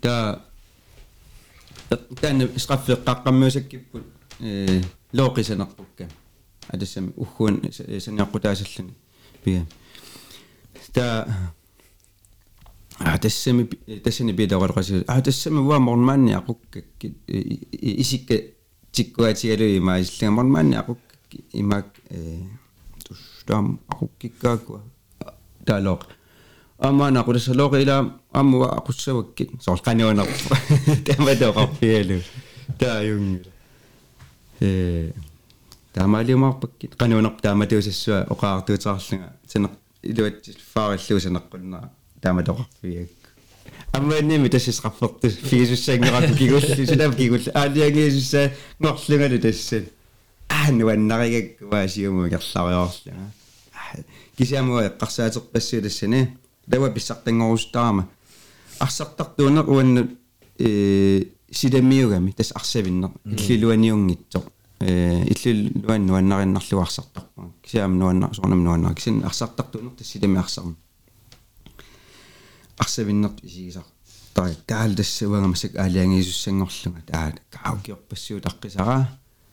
та 0.01 0.45
таана 2.21 2.45
сқарфеққаққаммиусаккиппут 2.57 4.05
э 4.41 4.83
лоқисанерпукка 5.13 6.09
атассами 6.69 7.13
уггуун 7.17 7.61
саниаққутаасаллани 7.71 8.95
пиа 9.45 9.67
та 10.93 11.53
а 13.00 13.18
тассами 13.18 13.64
тассани 14.04 14.34
пидоралқаси 14.34 15.04
а 15.08 15.22
тассами 15.22 15.60
уа 15.60 15.80
морнмаанни 15.80 16.34
ақуккак 16.34 16.86
исикка 17.28 18.36
тиккуатигалуи 18.92 19.80
маисиллага 19.80 20.32
морнмаанни 20.32 20.76
ақуккак 20.76 21.42
имаак 21.54 21.88
э 22.10 22.42
тустам 23.06 23.80
ақуккиккаакуа 23.88 24.82
таалоқ 25.66 26.02
амана 26.80 27.24
qudasaloq 27.24 27.74
ila 27.82 27.96
ammu 28.32 28.64
aqussavakkit 28.64 29.50
soorqaniunarpa 29.66 30.56
tamatooqarpialu 31.06 32.18
taajungila 32.80 33.52
э 34.62 35.12
таамаалиумаарпаккит 35.94 36.96
qaniunarp 37.02 37.38
taamatuusassua 37.46 38.18
oqaartuutaarlunga 38.34 39.30
saneq 39.52 39.74
iluat 40.12 40.46
faarilluu 40.74 41.20
saneqqunna 42.19 42.45
taamatoqarpiak 42.45 43.09
аммаанними 43.93 44.49
тассисқарфертус 44.49 45.35
фигисуссаангерату 45.37 46.35
кигулли 46.35 46.87
сунам 46.87 47.15
кигулли 47.15 47.51
аалиагиисусса 47.55 48.53
ngorlungalu 48.81 49.39
тассат 49.41 49.85
ааннуаннаригаккуа 50.49 51.89
сиуму 51.89 52.29
керлариоорлунга 52.29 53.33
кисиамуа 54.37 54.87
эққарсаатерпассуилассани 54.89 56.37
тава 56.71 56.91
писсартангорустаама 56.91 58.09
арсартартуунер 58.79 59.69
уанну 59.69 60.09
э 60.59 61.25
сидамиугами 61.51 62.33
тас 62.33 62.53
арсавиннер 62.55 63.11
иллилуаниунгитсо 63.25 64.43
э 64.81 65.25
иллилуан 65.25 66.07
нуаннариннарлуа 66.07 66.83
арсартарпаа 66.83 67.53
кисиам 67.63 67.99
нуаннар 67.99 68.35
сорнам 68.35 68.63
нуаннар 68.65 68.95
кисин 68.95 69.25
арсартартуунер 69.25 69.93
тас 69.93 70.09
сидами 70.09 70.39
арсарма 70.39 70.77
арсавиннер 72.78 73.32
исигисар 73.44 73.86
таа 74.34 74.54
таал 74.68 74.96
тассуагамасак 74.96 75.76
аалиангиисуссангорлунга 75.76 77.02
таа 77.12 77.34
каукиорпассуу 77.52 78.40
таққисара 78.40 79.08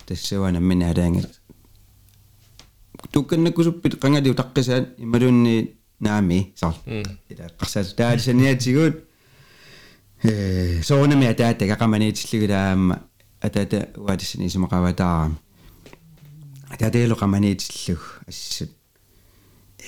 тассуана 0.07 0.61
мина 0.61 0.91
алаангит 0.91 1.41
tukkannakusupпит 3.13 3.95
qangali 4.03 4.31
utaqqisaan 4.35 4.85
imalunni 5.05 5.57
naami 6.01 6.53
sar 6.61 6.75
ila 7.31 7.45
qarsaas 7.59 7.95
taalisaniatiguut 7.99 8.97
э 10.25 10.83
соонами 10.83 11.27
атаата 11.27 11.65
какаманиитиллугулаама 11.73 12.97
атаата 13.41 13.79
уатиссани 13.97 14.47
исумақаватаарами 14.49 15.37
атаатеело 16.71 17.15
qamaniitillug 17.23 18.03
ассут 18.29 18.71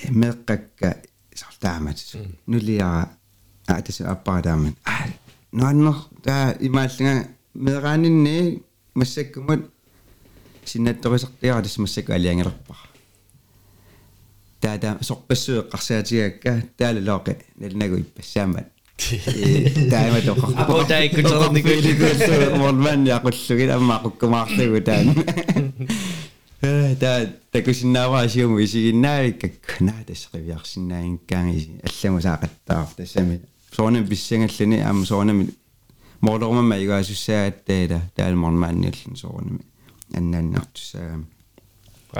меққакка 0.09 0.89
сартаамат 1.35 1.97
нулиара 2.47 3.09
атасу 3.67 4.05
аппаратаамат 4.05 4.75
аа 4.85 5.07
нуаннер 5.51 5.95
таа 6.23 6.55
имааллага 6.59 7.27
мераанинни 7.53 8.63
массаккумат 8.95 9.61
синнатторисартиара 10.65 11.63
тас 11.63 11.77
массаку 11.77 12.11
алиангелерпара 12.13 12.87
таата 14.61 14.97
сорпассуу 15.01 15.61
эққарсаатигакка 15.61 16.63
таала 16.77 16.99
лооқи 16.99 17.37
налнагу 17.57 17.97
иппассаамат 17.97 18.67
таама 19.91 20.19
тоқар 20.27 20.53
апо 20.61 20.83
таи 20.85 21.09
кутерникулликуссуу 21.09 22.55
морман 22.57 23.05
яқуллугил 23.05 23.71
амма 23.75 24.01
қуккумаарлугу 24.03 24.81
таан 24.81 25.07
э 26.61 26.95
таа 26.95 27.27
такусиннааваа 27.51 28.29
сиуму 28.29 28.63
исигиннаавиккак 28.63 29.81
наа 29.81 30.01
тассеқивиарсиннаангкаанги 30.07 31.81
алламу 31.87 32.21
саақаттаар 32.21 32.87
тассами 32.97 33.41
soalnya 33.74 34.00
bisangal 34.10 34.52
lani 34.58 34.78
am 34.90 34.98
soalnya 35.10 35.34
mordorma 36.24 36.62
ma 36.70 36.76
iga 36.84 37.02
sussa 37.10 37.36
attaila 37.50 37.98
taalmormaanniallan 38.16 39.14
soalnya 39.22 39.62
annaannertussa 40.18 41.00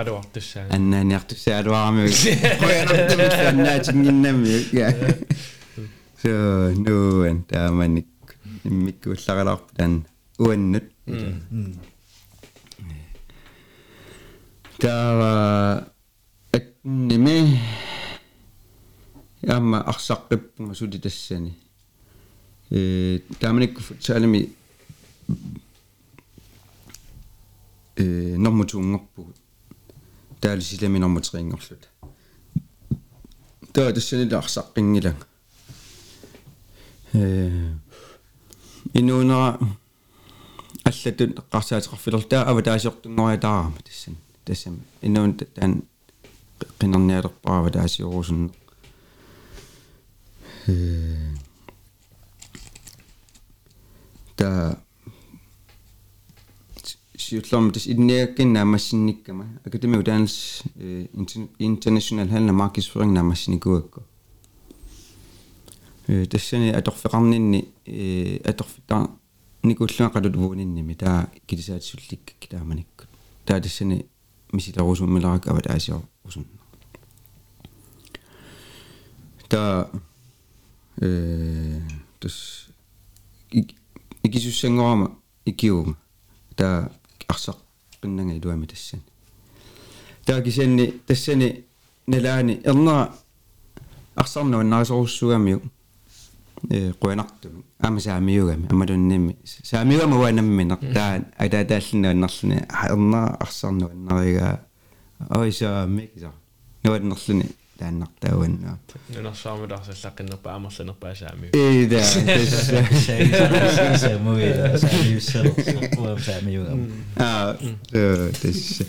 aduartussa 0.00 0.60
annaannertussa 0.76 1.50
aduarami 1.60 2.02
qoyanartamit 2.62 3.32
faannaatinginnami 3.40 4.54
so 6.22 6.30
nuan 6.84 7.38
taamannik 7.50 8.10
immikkуулlaralaarputan 8.68 9.92
uannut 10.46 10.86
taava 14.82 15.32
aknimi 16.58 17.38
яама 19.41 19.81
арсаққиппунга 19.81 20.75
сули 20.75 20.97
тассани 20.97 21.53
э 22.69 23.19
тааманикку 23.39 23.81
футсаалами 23.81 24.49
э 27.95 28.35
нормутунгорпугут 28.37 29.35
таалисилами 30.39 30.97
нормутерингорлута 30.97 31.87
таа 33.73 33.91
тассанила 33.93 34.39
арсаққингилага 34.39 35.25
э 37.13 37.73
инуунера 38.93 39.59
аллатут 40.83 41.39
эққарсаатеқарфилер 41.39 42.23
таа 42.23 42.49
ава 42.49 42.61
таасиортунгориатаарама 42.61 43.81
тассан 43.83 44.15
тассам 44.45 44.79
инуун 45.01 45.33
таан 45.33 45.83
qinarnialerpaava 46.79 47.71
taasiurusun 47.71 48.47
э 48.47 48.56
та 54.35 54.77
сиуллэрм 57.17 57.71
тас 57.71 57.87
инниаккин 57.87 58.53
наамассинниккама 58.53 59.45
академи 59.65 59.97
удаанс 59.97 60.63
international 61.59 62.27
handel 62.29 62.55
markedsføring 62.55 63.11
наамассиникуакку 63.11 64.03
э 66.07 66.25
тассани 66.25 66.69
аторфеқарнинни 66.71 67.69
э 67.85 68.41
аторфита 68.43 69.09
никуллуа 69.63 70.09
қалут 70.09 70.35
вуунинними 70.35 70.93
таа 70.95 71.29
килисаатсулликкак 71.47 72.49
тааманиккут 72.49 73.07
таа 73.45 73.61
тассани 73.61 74.05
мисилерусуммиларак 74.51 75.47
ава 75.47 75.61
таасиор 75.61 76.03
усун 76.23 76.45
та 79.49 79.89
э 81.00 81.80
тас 82.20 82.68
икисуссангорама 84.22 85.16
икиума. 85.44 85.96
Та 86.56 86.90
арсақ 87.28 87.56
qinнага 88.00 88.32
илуами 88.36 88.66
тассан 88.66 89.00
таа 90.28 90.42
кисанни 90.42 91.00
тассани 91.06 91.64
налаани 92.06 92.60
ернера 92.64 93.12
арсарнуа 94.14 94.62
наасоруссугамиу 94.62 95.62
э 96.70 96.92
қуанартум 97.00 97.64
ама 97.78 98.00
саамиугами 98.00 98.66
амалунними 98.70 99.36
саамиугама 99.44 100.16
уанамминер 100.18 100.78
таа 100.94 101.24
атаатааллина 101.38 102.10
аннерлуни 102.10 102.56
ернера 102.90 103.36
арсарнуа 103.40 103.90
аннерига 103.90 104.60
ойса 105.30 105.86
микса 105.86 106.32
нуаннерлуни 106.84 107.46
тааннартауаннаа 107.79 108.77
нунерсаамулаарсаллаққиннерпа 109.15 110.49
амерланерпаа 110.55 111.15
саами 111.15 111.47
э 111.53 111.85
да 111.91 112.01
аа 117.17 117.57
э 117.93 118.31
тэс 118.41 118.83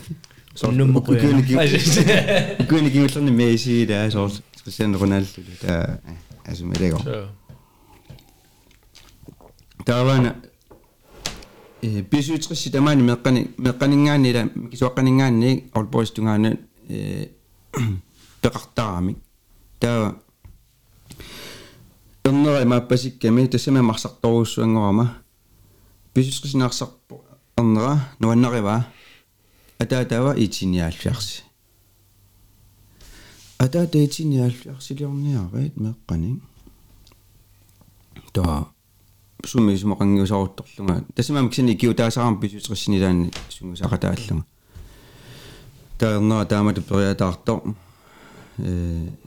Kuini 2.69 2.91
kiullani 2.91 3.31
meisi 3.31 3.85
där 3.85 4.09
så 4.09 4.29
speciellt 4.55 5.01
Ronaldo 5.01 5.41
där 5.61 5.97
alltså 6.47 6.65
med 6.65 6.77
det 6.79 6.89
går. 6.89 6.99
så 6.99 7.27
Där 9.85 10.03
var 10.03 10.15
en 10.15 10.25
eh 11.81 12.03
bisutris 12.11 12.71
tamani 12.71 13.03
meqqani 13.03 13.47
meqqaningaani 13.57 14.33
la 14.33 14.47
kisuaqqaningaani 14.71 15.63
orpoistungaani 15.73 16.57
peqartarami. 18.42 19.16
Taa 19.80 20.14
Onnera 22.28 22.64
maappassikkami 22.64 23.48
tassama 23.48 23.82
marsartoruussuangorama 23.82 25.06
bisutrisinaarсарпу 26.14 27.24
орнера 27.56 27.94
нуаннарива. 28.20 28.82
Атаатава 29.80 30.34
итиниааллиарси 30.36 31.50
атаата 33.60 33.98
итиниааллиарсилиорниарит 34.04 35.76
меққани 35.76 36.40
таа 38.32 38.72
сумисмоқангиусарутторлунга 39.44 41.04
тассама 41.14 41.42
миксани 41.42 41.76
киутаасарам 41.76 42.40
бисутриссинилаани 42.40 43.30
сунгусақатааллунга 43.50 44.44
таернера 45.98 46.44
таамату 46.46 46.82
периатаартор 46.82 47.74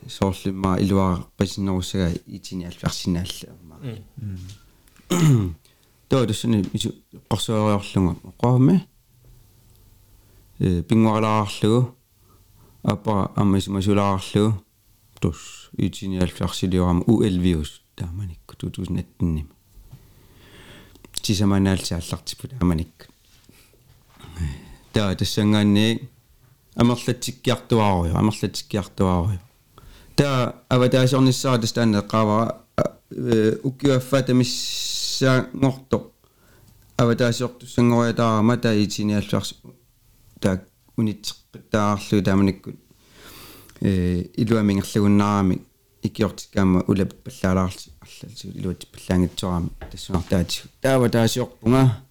соорлимма 0.08 0.78
илуара 0.80 1.26
писиннеруссага 1.38 2.12
итиниааллиарсинаалла 2.28 3.48
тоо 6.10 6.26
тассани 6.26 6.66
ису 6.74 6.94
қорсуариорлунга 7.30 8.16
оқаами 8.24 8.88
э 10.60 10.84
пингуарлаарарлугу 10.84 11.96
апа 12.84 13.32
аммисмасулаарарлугу 13.36 14.64
тус 15.20 15.70
итиниааллиарсилиорама 15.78 17.04
у11 17.04 17.82
тааманикку 17.96 18.56
2018 18.58 19.48
тисаманаалсааллартиппут 21.22 22.54
аманикку 22.62 23.06
таа 24.94 25.16
тассангаанни 25.16 26.10
амерлатсиккиартуаруйо 26.76 28.16
амерлатсиккиартуаруйо 28.16 29.40
таа 30.16 30.56
аватаасорниссаа 30.70 31.60
тастаана 31.60 32.00
эққавара 32.02 32.64
уккиуаффата 33.64 34.34
миссаангорто 34.34 36.12
аватаасиортуссангориатаарама 36.98 38.58
таа 38.58 38.76
итиниаллуарс 38.84 39.56
таа 40.40 40.62
унитсеққиттаарлу 40.98 42.24
тааманиккут 42.24 42.76
э 43.82 44.30
илуамингерлугуннаарами 44.42 45.62
икиортикаама 46.04 46.84
улаппаллаалаарси 46.88 47.92
арлалсу 48.02 48.48
илуатиппаллаангитсорами 48.48 49.70
тассунартаатигу 49.92 50.68
таава 50.82 51.10
таасиорпунга 51.10 52.02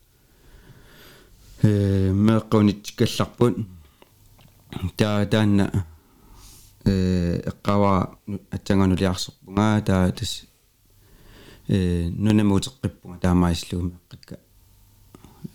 э 1.62 2.12
меэккунитиккалларпут 2.12 3.54
таа 4.97 5.25
таанна 5.25 5.85
э 6.85 7.41
эққава 7.49 8.17
атсанганулиарсерпунга 8.51 9.81
таа 9.85 10.11
тас 10.11 10.45
э 11.67 12.09
нунамуутеққиппунга 12.09 13.19
таамаислугу 13.19 13.91
меққикка 13.91 14.39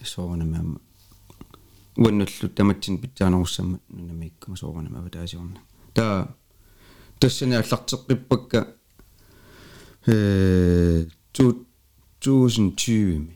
соорнамаама 0.05 0.81
уаннуллу 1.97 2.49
таматсин 2.57 2.99
питсаанеруссамма 2.99 3.81
нунамиккума 3.89 4.57
соорнамава 4.57 5.11
таасиорна 5.11 5.61
таа 5.95 6.35
тассани 7.19 7.55
аллартеққиппакка 7.55 8.75
э 10.07 11.07
2020 11.33 13.31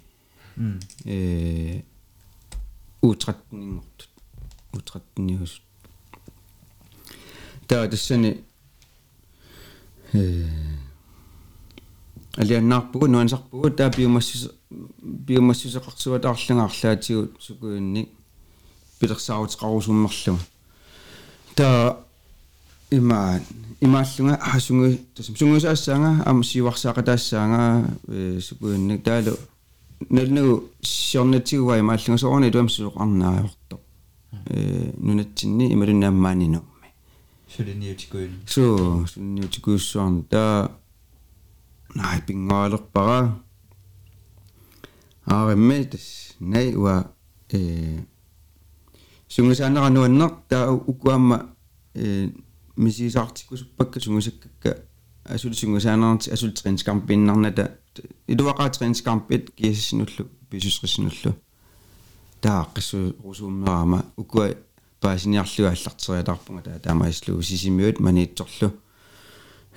э 1.04 1.82
утратнингортут 3.02 4.10
утратниус 4.72 5.62
таа 7.71 7.87
тассани 7.87 8.43
э 10.13 10.45
алианнаарпугу 12.35 13.07
нуансарпугу 13.07 13.69
таа 13.69 13.89
биомассус 13.95 14.51
биомассусеқарсуатаарлангаарлаатигу 14.69 17.29
сукуинник 17.39 18.09
пилерсаарутеқарусуммерлуга 18.99 20.39
таа 21.55 21.97
има 22.91 23.39
имааллунга 23.79 24.35
асунгу 24.53 24.97
тасам 25.15 25.37
сунгусаассаанга 25.37 26.23
ам 26.25 26.43
сиварсаақатаассаанга 26.43 27.87
э 28.07 28.39
сукуинник 28.41 29.03
таалу 29.03 29.37
налнагу 30.09 30.63
сиорнатигуа 30.81 31.79
имааллунга 31.79 32.17
соорни 32.17 32.51
туамсулоқарнааёрто 32.51 33.79
э 34.49 34.91
нунатсинни 34.97 35.71
ималуннааммаанинумми 35.73 36.70
сулиниутикуин 37.50 38.32
су 38.46 39.06
сулиниутикуussуарна 39.06 40.22
таа 40.30 40.68
най 41.94 42.20
пингаалерпара 42.26 43.34
ааримми 45.26 45.90
тас 45.90 46.36
най 46.40 46.76
уа 46.76 47.04
э 47.52 47.98
сунгусаанерануаннер 49.28 50.30
таа 50.48 50.72
укуамма 50.72 51.38
э 51.94 52.30
мисисаартиккусуппакка 52.76 54.00
сунгусаккакка 54.00 54.82
асул 55.24 55.54
сунгусаанерти 55.54 56.30
асултеринскампиннарната 56.30 57.78
илуақаатеринскампит 58.28 59.50
киассинуллу 59.56 60.28
писусрисинуллу 60.50 61.34
таа 62.40 62.66
қиссу 62.74 63.16
русууммерама 63.24 64.04
укуа 64.16 64.54
паасиниарлуга 65.01 65.71
аллартериатарпунга 65.71 66.61
таа 66.61 66.79
таамаислу 66.79 67.41
сисимиут 67.41 67.99
маниитсорлу 67.99 68.71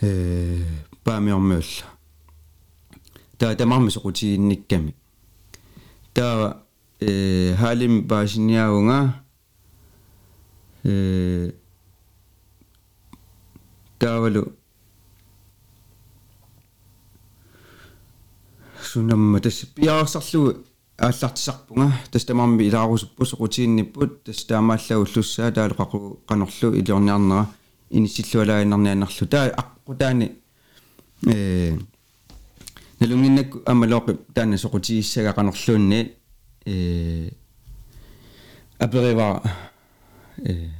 э 0.01 0.63
паамиормиулла 1.03 1.87
таа 3.39 3.57
тамарми 3.57 3.89
соқутигинникками 3.89 4.95
таа 6.13 6.63
э 7.01 7.57
халим 7.59 8.07
паасиниаунга 8.07 9.25
э 10.85 11.53
таавалу 13.99 14.53
сунамма 18.83 19.41
тас 19.41 19.65
пиаарсарлугу 19.75 20.65
ааллартисарпунга 20.97 21.93
тас 22.11 22.25
тамарми 22.25 22.65
илаарусуппу 22.65 23.25
соқутигинниппут 23.25 24.25
тас 24.25 24.45
таамааллагуллуссаа 24.45 25.51
таалу 25.53 25.75
қақу 25.75 26.19
қанерлу 26.29 26.75
илиорниарнера 26.79 27.49
инисиллуалаагиннарнианнарлу 27.91 29.27
таа 29.27 29.51
аққутаани 29.51 30.33
э 31.27 31.79
налунгиннакку 33.01 33.63
аммалооқи 33.67 34.19
таана 34.35 34.57
соқутигиссага 34.57 35.35
қанерлуунни 35.35 36.13
э 36.65 37.31
аперива 38.79 39.43
э 40.39 40.71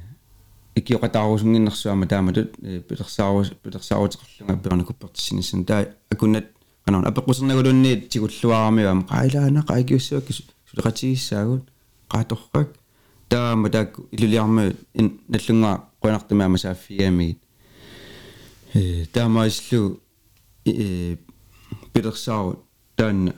икиоқатаарусунгиннэрсуама 0.75 2.07
тааматут 2.07 2.55
пилерсаарус 2.57 3.51
пилерсаарутеқарлунга 3.63 4.57
перникуппертиссиниссан 4.63 5.65
таа 5.65 5.87
акуннат 6.09 6.54
канаун 6.85 7.05
апеқусернагулунни 7.09 7.95
тигуллуарамиуам 8.09 9.07
қайлаана 9.09 9.65
қайкиуссуак 9.65 10.29
сулеқатигиссаагут 10.69 11.63
қааторрак 12.09 12.69
таама 13.29 13.69
таакку 13.69 14.07
илулиарму 14.11 14.73
наллунгаа 14.93 15.89
қуанартамаама 15.99 16.57
сааффиамигит 16.57 17.39
э 18.75 19.05
таамаислу 19.13 19.99
э 20.65 21.17
пилерсаарут 21.93 22.59
таанна 22.95 23.33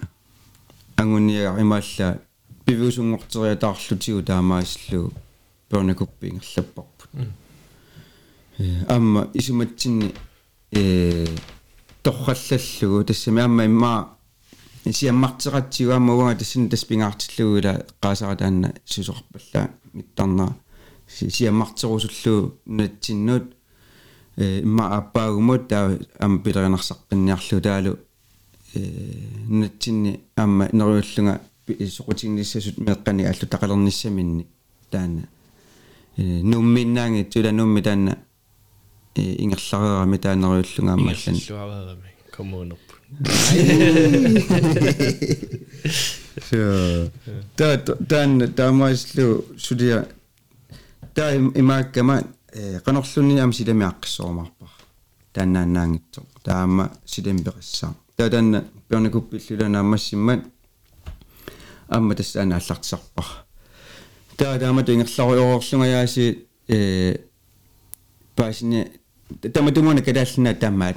ангуниа 0.97 1.55
имаалла 1.57 2.19
пивиусунгортериатаарлутигу 2.65 4.23
таамааслу 4.23 5.13
перникуппингерлаппарпут 5.69 7.10
э 8.57 8.86
амма 8.89 9.29
исуматсинни 9.33 10.13
э 10.71 11.27
торраллаллугу 12.08 13.04
тассами 13.04 13.41
амма 13.41 13.65
имма 13.65 14.17
сиаммартеқатсигуаммауга 14.86 16.36
тассин 16.36 16.70
таспингаартиллугула 16.70 17.86
qaasarataanna 18.02 18.74
сусорпалла 18.86 19.70
миттарнера 19.93 20.56
сиаммартерусуллуу 21.08 22.60
натсиннут 22.65 23.54
э 24.38 24.62
имма 24.62 24.98
аппаагумут 24.98 25.67
таа 25.67 26.00
ам 26.20 26.39
пилеринарсаққинниарлу 26.43 27.62
таалу. 27.62 28.00
Э 28.74 28.80
натсинни 29.48 30.22
амма 30.36 30.70
неруйуллунга 30.72 31.41
соқутигниссасут 31.67 32.78
меққани 32.78 33.24
аллу 33.26 33.48
тақалерниссаминни 33.48 34.48
таана 34.91 35.28
э 36.15 36.22
нумминнаанги 36.22 37.24
тула 37.24 37.52
нумми 37.52 37.82
таана 37.82 38.17
ингерларерами 39.17 40.17
таанеруйуллунга 40.17 40.93
аммаллан 40.93 41.36
Иллуараами 41.36 42.12
коммунерп. 42.38 42.80
Så 46.49 47.10
der 47.58 47.77
den 48.12 48.32
der 48.58 48.71
maislu 48.71 49.43
sudia 49.58 50.06
der 51.15 51.32
imakkama 51.62 52.15
qanorlunni 52.86 53.39
am 53.41 53.51
sidami 53.53 53.86
aqqissormarpar 53.91 54.71
taannaannaangitso 55.34 56.21
taama 56.43 56.86
sidam 57.06 57.38
perissa 57.45 57.88
ta 58.17 58.30
tanna 58.30 58.60
pernikupillulana 58.89 59.80
ammassimmat 59.80 60.41
amma 61.95 62.13
tassaana 62.15 62.56
allartisarpar 62.60 63.27
ta 64.38 64.60
taama 64.62 64.82
tingerlaruyororlungayaasi 64.88 66.25
e 66.75 66.77
paasini 69.40 69.52
таматумуна 69.52 70.02
калааллина 70.02 70.55
таамаат 70.55 70.96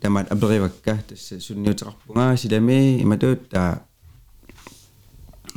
таамаат 0.00 0.32
аперивакка 0.32 1.02
тасса 1.08 1.40
сунниутеқарпунгаа 1.40 2.36
силами 2.36 3.02
иматуут 3.02 3.48
таа 3.48 3.82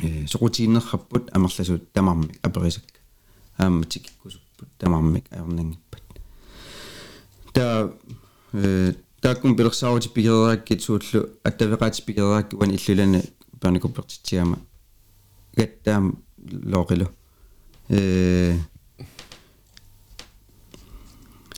э 0.00 0.26
соқутигиннерраппут 0.26 1.30
амерласуут 1.34 1.92
тамармик 1.92 2.38
аперисакка 2.42 2.98
ааматикиккусуппут 3.58 4.68
тамармик 4.78 5.24
аернангиппат 5.30 6.02
таа 7.52 7.92
э 8.52 8.94
тааккум 9.20 9.56
пилерсаарути 9.56 10.08
пигераакки 10.08 10.78
сууллу 10.78 11.28
аттавеқаати 11.44 12.04
пигераакки 12.04 12.54
уан 12.54 12.70
иллулана 12.70 13.22
перникуппертитсиама 13.60 14.58
гаттаам 15.56 16.22
лоқилу 16.38 17.08
э 17.88 18.58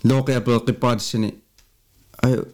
лоқиа 0.04 0.42
пеэққиппаатиссани 0.42 1.36
аю 2.22 2.48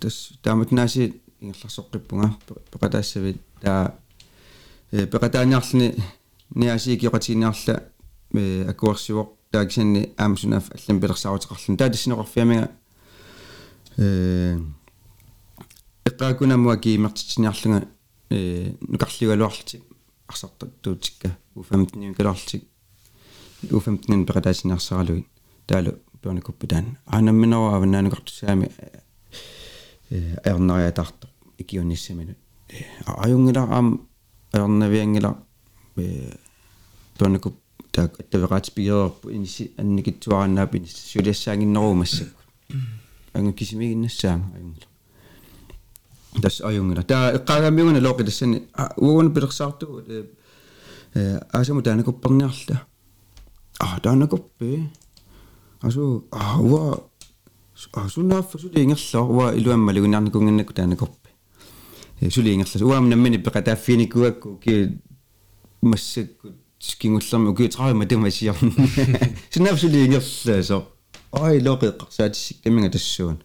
тас 0.00 0.32
тааматнааси 0.42 1.22
ингерларсоққиппунга 1.40 2.34
пеқатаассавит 2.72 3.40
таа 3.60 3.94
э 4.92 5.06
пеқатааниарлни 5.06 5.96
ниаси 6.54 6.98
киоқатигиниарла 6.98 7.84
э 8.32 8.64
акуарсивоқ 8.68 9.28
тааксанни 9.50 10.12
аамсунаф 10.16 10.70
аллам 10.70 11.00
пилерсаарутеқарлун 11.00 11.76
таа 11.76 11.90
тассинеқарфиамига 11.90 12.70
э 13.96 14.58
эққаакунамуа 16.04 16.76
киимертитсиниарлунга 16.78 17.88
э 18.30 18.74
нукарлугалуарлутик 18.80 19.82
арсартаттуутикка 20.26 21.36
у15 21.54 22.14
каларлутик 22.14 22.64
у15 23.62 24.26
пеқатаасиниарсаралугит 24.26 25.26
таалу 25.66 25.98
пионикуппитаан 26.21 26.97
аанамминера 27.05 27.75
аваннаанукартусаами 27.75 28.71
э 30.09 30.35
аернариатаарто 30.43 31.27
икиунниссаминут 31.57 32.37
аюнгилараам 33.05 34.07
аернавиангила 34.51 35.37
э 35.97 36.37
пионикуп 37.17 37.55
таак 37.91 38.19
аттавеqaat 38.19 38.73
пигерерпу 38.73 39.31
иниси 39.31 39.71
анникитсуараннаап 39.77 40.75
инис 40.75 40.95
сулиассаангиннерумассак 41.11 42.33
ангу 43.33 43.53
кисимигиннассаама 43.53 44.51
аюнгила 44.55 44.87
тас 46.41 46.61
аюнгила 46.61 47.03
таа 47.03 47.35
эққаагаммиуна 47.37 47.99
лоқи 48.01 48.23
тассани 48.25 48.63
угуна 48.97 49.29
пилерсаарту 49.29 50.03
э 50.09 51.39
аасаму 51.51 51.81
таанакупперниарла 51.81 52.81
а 53.79 53.99
таанакуппи 53.99 54.89
асу 55.81 56.27
ауа 56.31 57.03
асунаффа 57.93 58.59
сулиингерлаа 58.59 59.23
уа 59.23 59.53
илуамма 59.55 59.93
лугинарникунгиннакку 59.93 60.73
таанакорпи 60.73 61.29
э 62.21 62.29
сулиингерлас 62.29 62.81
уам 62.81 63.09
наммини 63.09 63.37
пекатааффиникуакку 63.37 64.57
ки 64.63 64.99
массакку 65.81 66.49
скингуллерми 66.79 67.55
ки 67.55 67.67
траама 67.67 68.05
тамасиар 68.05 68.57
сунаф 69.51 69.79
сулиингерлаасо 69.79 70.87
ай 71.31 71.59
лоқеққарсаатиссик 71.59 72.61
таминга 72.61 72.91
тассуун 72.91 73.39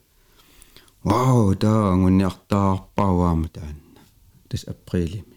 вау 1.03 1.55
таа 1.55 1.93
ангунниартаарпааваама 1.93 3.49
таанна 3.49 4.01
тас 4.49 4.65
априлими 4.69 5.37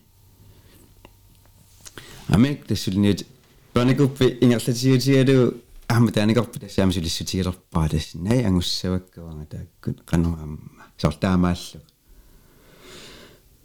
амек 2.27 2.65
тассулниут 2.67 3.25
паникуппи 3.73 4.37
ингерлатиутигалу 4.41 5.55
аама 5.88 6.12
таанакорпу 6.12 6.58
тассаама 6.60 6.92
сулиссутигилерпаа 6.92 7.88
тас 7.88 8.14
най 8.14 8.44
ангуссаваккавага 8.44 9.46
тааккут 9.46 10.02
канараама 10.04 10.58
сортаамааллу 10.98 11.80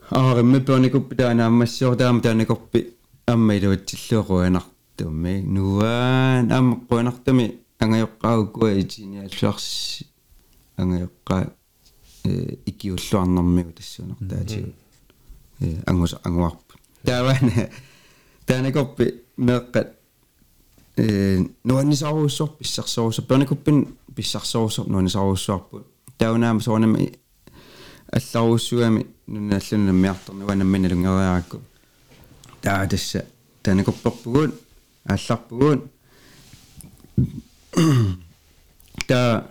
ааримме 0.09 0.59
паникуппи 0.61 1.15
таанаамассуор 1.15 1.97
таама 1.97 2.21
таанакорпи 2.21 2.93
амма 3.28 3.55
илуатсиллуоруанартумми 3.55 5.41
нуаан 5.41 6.51
аама 6.51 6.80
қуанартами 6.89 7.59
ангайоққаагуккуа 7.80 8.80
итиниаллуарси 8.82 10.07
ангайоққаа 10.78 11.51
э 12.24 12.57
икиуллуарнэрмигу 12.65 13.71
тассуунертаатигу 13.74 14.71
э 15.59 15.82
ангус 15.86 16.15
ангуарпу 16.24 16.74
таавана 17.03 17.69
таанакорпи 18.45 19.24
меэққат 19.38 20.03
э 20.97 21.39
нуаннисааруussor 21.63 22.57
писсарсоруссор 22.57 23.25
перникуппин 23.25 23.97
писсарсоруссор 24.15 24.87
нуаннисааруuссуарпут 24.87 25.87
таунаама 26.17 26.59
соонами 26.59 27.13
алларуuссуами 28.11 29.07
нуналлуна 29.27 29.91
миарторнуанаммина 29.91 30.89
лунгериаракку 30.89 31.61
таа 32.61 32.87
тасса 32.87 33.25
таанакупперпугуут 33.63 34.53
аалларпугуут 35.05 35.83
та 39.07 39.47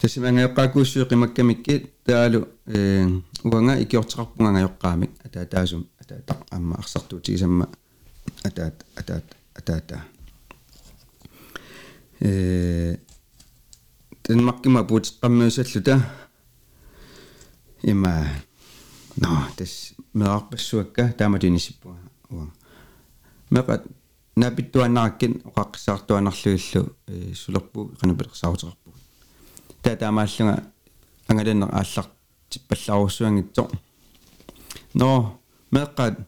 тасимангаяққакууссуи 0.00 1.08
қимаккамикки 1.10 1.90
таалу 2.04 2.48
э 2.66 3.06
уанга 3.44 3.80
икиортеқарпунгангаяққаамик 3.82 5.10
ата 5.24 5.46
таасум 5.46 5.86
ата 6.00 6.22
тақ 6.22 6.40
амма 6.50 6.76
арсартуутигисамма 6.76 7.68
атаат 8.44 8.84
атаат 8.94 9.24
атаата 9.54 10.04
э 12.20 12.96
тэнмаккима 14.22 14.84
пуутеққаммиусаллута 14.84 16.02
има 17.82 18.26
но 19.16 19.46
тас 19.56 19.94
меарпассуакка 20.14 21.14
тааматунисиппуга 21.18 21.96
уа. 22.30 22.46
Меқат 23.50 23.86
напиттуаннараккин 24.36 25.42
оқаққисаартуанарлуиллу 25.44 26.96
э 27.06 27.34
сулерпу 27.34 27.92
қанапилерсарутерарпу 28.00 28.92
таа 29.82 29.96
таамааллунга 29.96 30.64
ангаланнер 31.28 31.68
ааллар 31.72 32.06
типпаллааруссуангитсо 32.50 33.70
но 34.94 35.40
меққат 35.70 36.26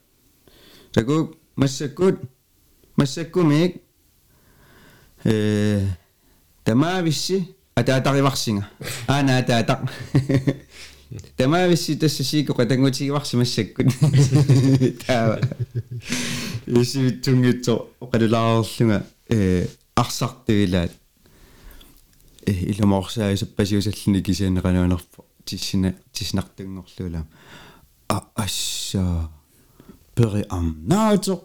таку 0.93 1.35
массаккут 1.57 2.21
массаккумик 2.97 3.83
э 5.25 5.87
тамаависси 6.65 7.55
атаатариварсинга 7.75 8.69
аана 9.07 9.39
атаатақ 9.39 9.81
тамаависси 11.37 11.97
тассасиико 11.97 12.53
қатангутигиварси 12.55 13.37
массаккут 13.37 13.89
таа 15.07 15.41
исивитсунгитсо 16.67 17.89
оқалулааерлунга 18.01 19.05
э 19.29 19.67
арсартуилаат 19.95 20.93
э 22.47 22.53
илумоорсаисаппасиусаллуни 22.53 24.23
кисианеқануанерпо 24.23 25.25
тиссина 25.45 25.95
тиснартунгорлуулаа 26.13 27.27
а 28.09 28.23
асса 28.35 29.31
пери 30.15 30.45
ам 30.51 30.77
наато 30.87 31.43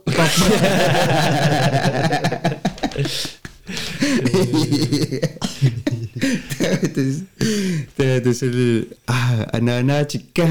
Det 7.96 8.24
det 8.24 8.36
så 8.36 8.46
lidt 8.46 8.92
ah 9.08 9.46
ananatika. 9.52 10.46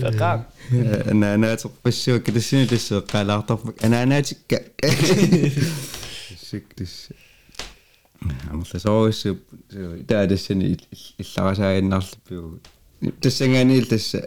Такак. 0.00 0.40
Ananatok 1.10 1.72
passio 1.82 2.18
kidasin 2.18 2.66
lis 2.70 2.92
qalaartarpak 3.12 3.84
ananatika. 3.84 4.58
Siktis. 6.36 7.10
Амла 8.50 8.78
соосу 8.78 9.38
таа 10.08 10.26
тассани 10.28 10.78
илларасааиннарлуппиу 11.18 12.60
тассанганиил 13.20 13.86
тасса 13.86 14.20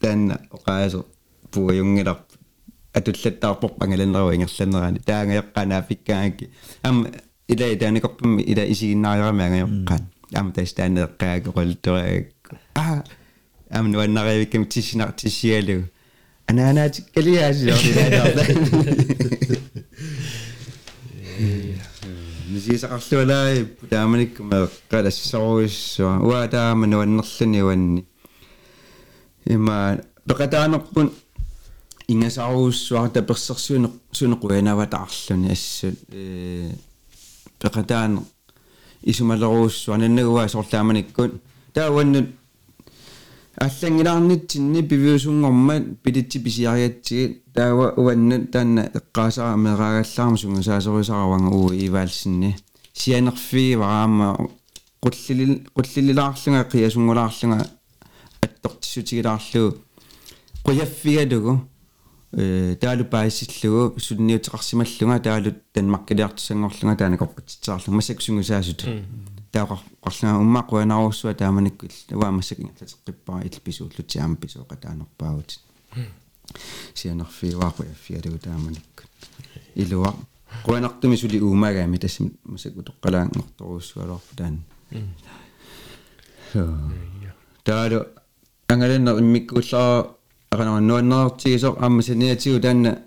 таанна 0.00 0.36
оқаасо 0.50 1.04
пуаюнгилар 1.52 2.16
атуллаттаарпоқ 2.16 2.27
ангаланнерва 2.94 4.34
ингерланнерани 4.34 4.98
таангаёққанаа 5.08 5.82
пиккааки 5.88 6.50
ам 6.82 7.06
ила 7.48 7.76
тааникорпамми 7.76 8.42
ила 8.42 8.64
исигиннаариарами 8.72 9.42
ангаяққаан 9.46 10.02
ам 10.34 10.52
тас 10.52 10.72
таанеэққаак 10.74 11.48
оқолтораак 11.50 12.26
а 12.74 13.04
ам 13.70 13.90
нуаннариавиккам 13.90 14.66
тиссинар 14.66 15.12
тиссиалу 15.12 15.84
анаанааtik 16.46 17.06
калиаасиорилаалаарла 17.14 18.44
мисисақарлуалаа 22.52 23.66
тааманиккума 23.90 24.68
қалассоруиссуа 24.90 26.20
уа 26.28 26.48
таама 26.48 26.86
нуаннерлани 26.86 27.62
уанни 27.62 28.06
има 29.46 29.98
пекатаанерпун 30.28 31.12
ингасаруussуар 32.11 33.09
таперсерсуунеq 33.13 33.93
сунеқуянаватаарлүни 34.17 35.51
ассут 35.51 35.97
э 36.11 36.71
пекатаан 37.59 38.19
исумалеруussуа 39.03 39.97
наннагуа 39.97 40.47
соорлааманиккут 40.47 41.41
тааваннут 41.73 42.29
аллангилаарнитсинни 43.59 44.81
пивиусунгормат 44.81 45.83
пилитси 46.03 46.39
писиариатсигит 46.39 47.43
таава 47.53 47.93
уаннут 47.97 48.51
таанна 48.51 48.89
эққаасара 48.99 49.55
мераагаллаарма 49.57 50.37
сунгасаасорисараванга 50.37 51.55
уу 51.55 51.71
иваалсинни 51.73 52.55
сианерфи 52.93 53.75
вараама 53.75 54.37
qulлилилаарлунга 55.01 56.63
қиасунгулаарлунга 56.71 57.67
аттортиссутигилаарлуу 58.41 59.77
quyaффигалугу 60.63 61.53
э 61.55 61.68
таалу 62.31 63.05
паисиллугу 63.05 63.99
сунниутеқарсималлунга 63.99 65.19
таалу 65.19 65.53
танмаккилиартиссангорлунга 65.73 66.97
таана 66.97 67.17
корпутситсаарлу 67.17 67.93
масаксунгусаасут 67.93 68.85
таақар 69.51 69.79
қарлаа 70.03 70.37
уммақуанааруссуа 70.37 71.33
тааманикку 71.33 71.87
уаамассакингерлатеққиппара 72.11 73.45
илписууллутиаама 73.47 74.35
писооқа 74.35 74.75
таанерпаагут 74.77 75.59
сианерфиуақуяффигалугу 76.93 78.39
тааманикку 78.39 79.03
илуа. 79.75 80.13
Қуанартуми 80.65 81.15
сули 81.15 81.39
уумагаами 81.39 81.97
тассами 81.97 82.31
масаку 82.43 82.81
тоққалаангорторуссуалуарпу 82.81 84.35
таан 84.35 84.63
таалу 87.63 88.05
ангаланнер 88.67 89.19
иммиккууллаа 89.19 90.18
акана 90.50 90.80
нуаннеартигисо 90.80 91.76
аама 91.80 92.02
саниатигу 92.02 92.60
таанна 92.60 92.98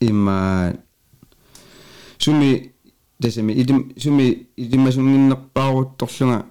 имма 0.00 0.74
суми 2.18 2.72
тасами 3.20 3.52
илим 3.52 3.92
суми 3.98 4.48
илимасунгиннерпаарутторлунга 4.56 6.46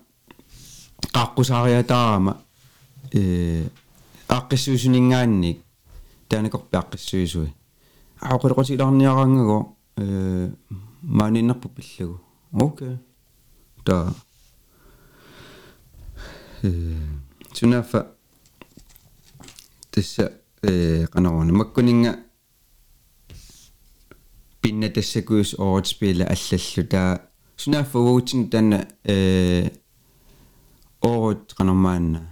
qaqqusariataarama 1.13 2.33
э 3.13 3.67
аққиссуусунингаанник 4.27 5.57
таанакорпи 6.29 6.75
аққиссуисуи 6.77 7.53
аақулеқутилаарниараангагу 8.21 9.77
э 9.97 10.51
мааниннарпу 11.01 11.69
пиллагу 11.69 12.21
окей 12.51 12.97
та 13.85 14.13
э 16.63 16.95
сунафа 17.53 18.15
тасса 20.00 20.32
э 20.62 21.06
канаруна 21.06 21.52
маккунинга 21.52 22.18
пинна 24.60 24.88
тассакуус 24.88 25.54
ооритспила 25.58 26.24
аллаллу 26.24 26.86
таа 26.88 27.22
сунафа 27.56 27.98
уутин 27.98 28.48
танна 28.48 28.88
э 29.04 29.70
оорит 31.02 31.52
канармаанна 31.54 32.30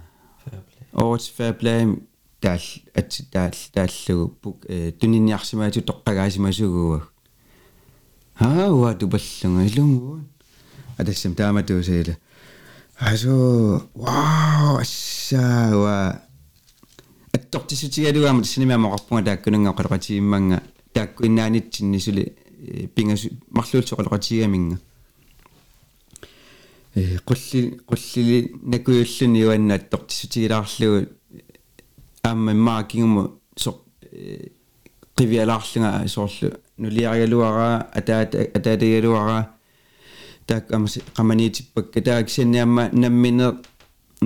оорит 0.93 1.31
фэблэм 1.37 2.07
таал 2.41 2.61
ат 2.95 3.21
таал 3.31 3.53
тааллугу 3.73 4.35
пук 4.41 4.65
э 4.67 4.91
туниниарсимаату 4.91 5.81
тоққагаасимасугуа 5.81 7.03
аа 8.39 8.71
уа 8.71 8.95
тупаллунга 8.95 9.65
илунгуун 9.65 10.27
атассам 10.97 11.35
тааматуусаила. 11.35 12.17
Асо 12.99 13.83
вау 13.93 14.77
ассаа 14.77 16.28
аттортисутигалугаама 17.48 18.42
тассанимаамоқарпунга 18.42 19.24
тааккунанга 19.24 19.70
қалоқатигимманга 19.70 20.62
тааккуиннаанитсинни 20.92 21.98
сули 21.98 22.32
пингасу 22.94 23.28
марлуулсо 23.50 23.96
қалоқатигаминга 23.96 24.78
э 26.94 27.18
qulli 27.26 27.80
qullili 27.86 28.52
nakuyulluni 28.62 29.46
uanna 29.46 29.74
attортисутигилаарлугу 29.74 31.08
аама 32.22 32.54
маакингуму 32.54 33.40
со 33.56 33.80
qivиалаарлунга 35.16 36.08
соорлу 36.08 36.52
нулиаригалуараа 36.78 37.88
атаат 37.92 38.34
атаатагалуараа 38.34 39.50
таак 40.46 40.72
амас 40.72 40.98
qamaniitippakka 41.16 42.00
таак 42.02 42.30
синниамма 42.30 42.90
наммине 42.92 43.54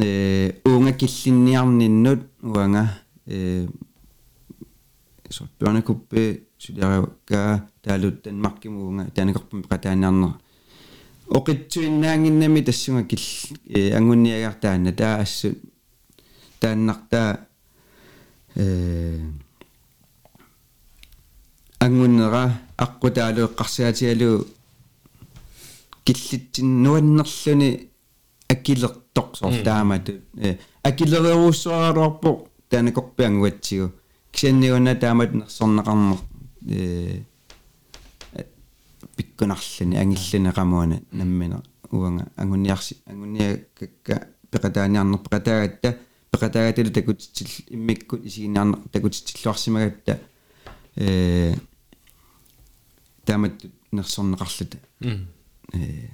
э 0.00 0.52
уунга 0.64 0.92
киллинниарниннут 0.92 2.20
уанга 2.42 3.00
э 3.27 3.67
så 5.29 5.47
børnekuppe 5.59 6.43
сулиариукка 6.57 7.67
таалут 7.81 8.23
танмаркимуунга 8.23 9.11
таанакорпум 9.11 9.63
qataanarner 9.63 10.33
оқитсуиннаангиннами 11.27 12.61
тассунга 12.61 13.03
кил 13.03 13.19
ангунниагартаанна 13.97 14.93
таа 14.93 15.21
ассу 15.21 15.55
тааннартаа 16.59 17.47
э 18.55 19.19
ангуннера 21.79 22.61
аққутаалуэққарсиатиалу 22.77 24.47
киллитсин 26.05 26.83
нуаннерлүни 26.83 27.89
аккилертоқ 28.47 29.35
сор 29.37 29.53
таамату 29.63 30.13
э 30.37 30.57
аккилеруссуаралуарпо 30.83 32.47
таанакорпиангуатсигу 32.73 33.91
кисанниуна 34.31 34.95
таамат 34.95 35.33
нерсорнеқарнер 35.33 36.17
э 36.67 37.23
пиккунарлүни 39.15 39.97
ангиллүни 40.01 40.53
qamуана 40.53 41.01
наммина 41.11 41.61
уанга. 41.91 42.25
Ангунниарси 42.35 42.97
ангунниакка 43.05 44.27
пеқатааниарнер 44.51 45.19
пеқатаагатта 45.19 45.99
пеқатаагатилу 46.31 46.91
такутитсил 46.91 47.47
иммиккут 47.69 48.25
исигиниарнер 48.25 48.79
такутитсиллуарсимагатта 48.91 50.19
э 50.95 51.53
таамат 53.25 53.65
нерсорнеқарлута 53.91 54.77
э 55.73 56.09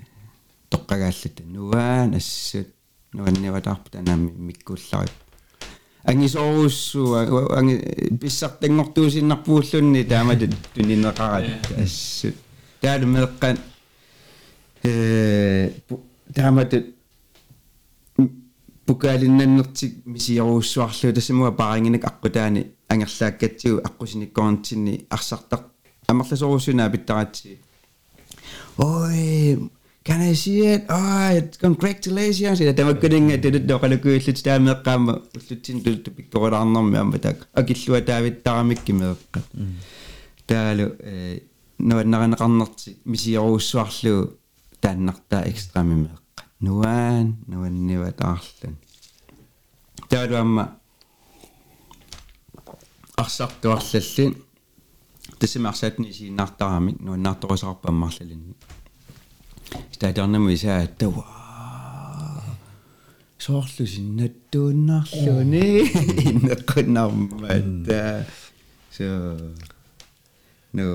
тоққагааллута 0.69 1.43
нуаан 1.45 2.15
ассут 2.15 2.67
нуанниватаарпу 3.13 3.91
танаами 3.91 4.31
миккуулларип 4.31 5.28
ангисооруссуа 6.04 7.56
анги 7.58 7.76
писсартангортуусиннарпууллунни 8.20 10.04
таамат 10.04 10.40
тунинеқарат 10.74 11.46
ассут 11.78 12.34
таалу 12.80 13.06
меэққан 13.06 13.58
э 14.84 15.70
таамат 16.34 16.74
пукаалиннаннертик 18.86 20.04
мисиоруссуарлу 20.04 21.12
тассамуа 21.12 21.52
парингинак 21.52 22.04
аққутаани 22.04 22.66
ангерлааккатсигу 22.88 23.80
аққусиниккорнтинни 23.88 25.06
арсартар 25.08 25.60
амерласоруссунаа 26.06 26.90
питтаратси 26.90 27.58
ой 28.76 29.70
can 30.09 30.21
I 30.21 30.35
see 30.35 30.73
it? 30.73 30.83
Oh, 30.91 31.59
congratulations. 31.61 32.59
Ja 32.59 32.73
tämä 32.73 32.93
kuitenkin, 32.93 33.35
että 33.35 33.51
nyt 33.51 33.71
on 33.71 33.79
kyllä 33.79 33.97
kyllä 33.97 34.19
sitä 34.19 34.59
merkkaa, 34.59 34.97
mä 34.97 35.13
lytsin 35.49 35.83
tulta 35.83 36.11
pikkuuda 36.11 36.61
annan 36.61 36.85
mä 36.85 37.03
mä 37.03 37.17
tak. 37.17 37.37
Akillua 37.55 38.01
tää 38.01 38.23
vittaa 38.23 38.63
mikki 38.63 38.93
merkkaa. 38.93 39.43
Täällä 40.47 40.83
no 41.77 41.99
en 41.99 42.11
näin 42.11 42.35
kannatsi 42.35 43.01
misiaruussuarlu 43.05 44.39
tännartaa 44.81 45.41
ekstremi 45.41 45.95
merkkaa. 45.95 46.45
Nuan, 46.59 47.37
nuan 47.47 47.87
nivat 47.87 48.21
arlun. 48.21 48.77
Täällä 50.09 50.41
on 50.41 50.47
mä 50.47 50.75
arsartuarlallin. 53.17 54.45
Tässä 55.39 55.59
mä 55.59 55.67
arsatni 55.67 56.13
siinä 56.13 56.35
nartaamit, 56.35 57.01
nuan 57.01 57.23
nartuusarpammarlallin. 57.23 58.43
Mm. 58.47 58.78
стаатарнаму 59.92 60.52
исаа 60.54 60.86
тава 60.86 61.24
соорлу 63.38 63.86
синнаттууннаарлуни 63.86 65.66
иннеққуннармаата 66.30 68.26
so 68.94 69.06
no 70.72 70.94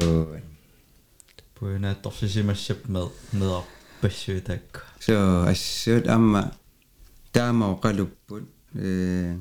Puina 1.55 1.95
torsisimassap 1.95 2.88
med 2.88 3.07
med 3.34 3.64
pasuutakku. 4.01 4.80
so 4.99 5.14
assut 5.51 6.07
amma 6.07 6.41
taama 7.34 7.66
oqalupput 7.76 8.45
э 8.76 9.36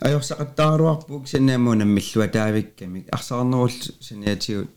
ajorсақаттааруарпук 0.00 1.28
санаамуна 1.28 1.84
миллуа 1.84 2.26
таавиккамик 2.28 3.06
арсаарнерул 3.14 3.70
санаатигут 4.00 4.70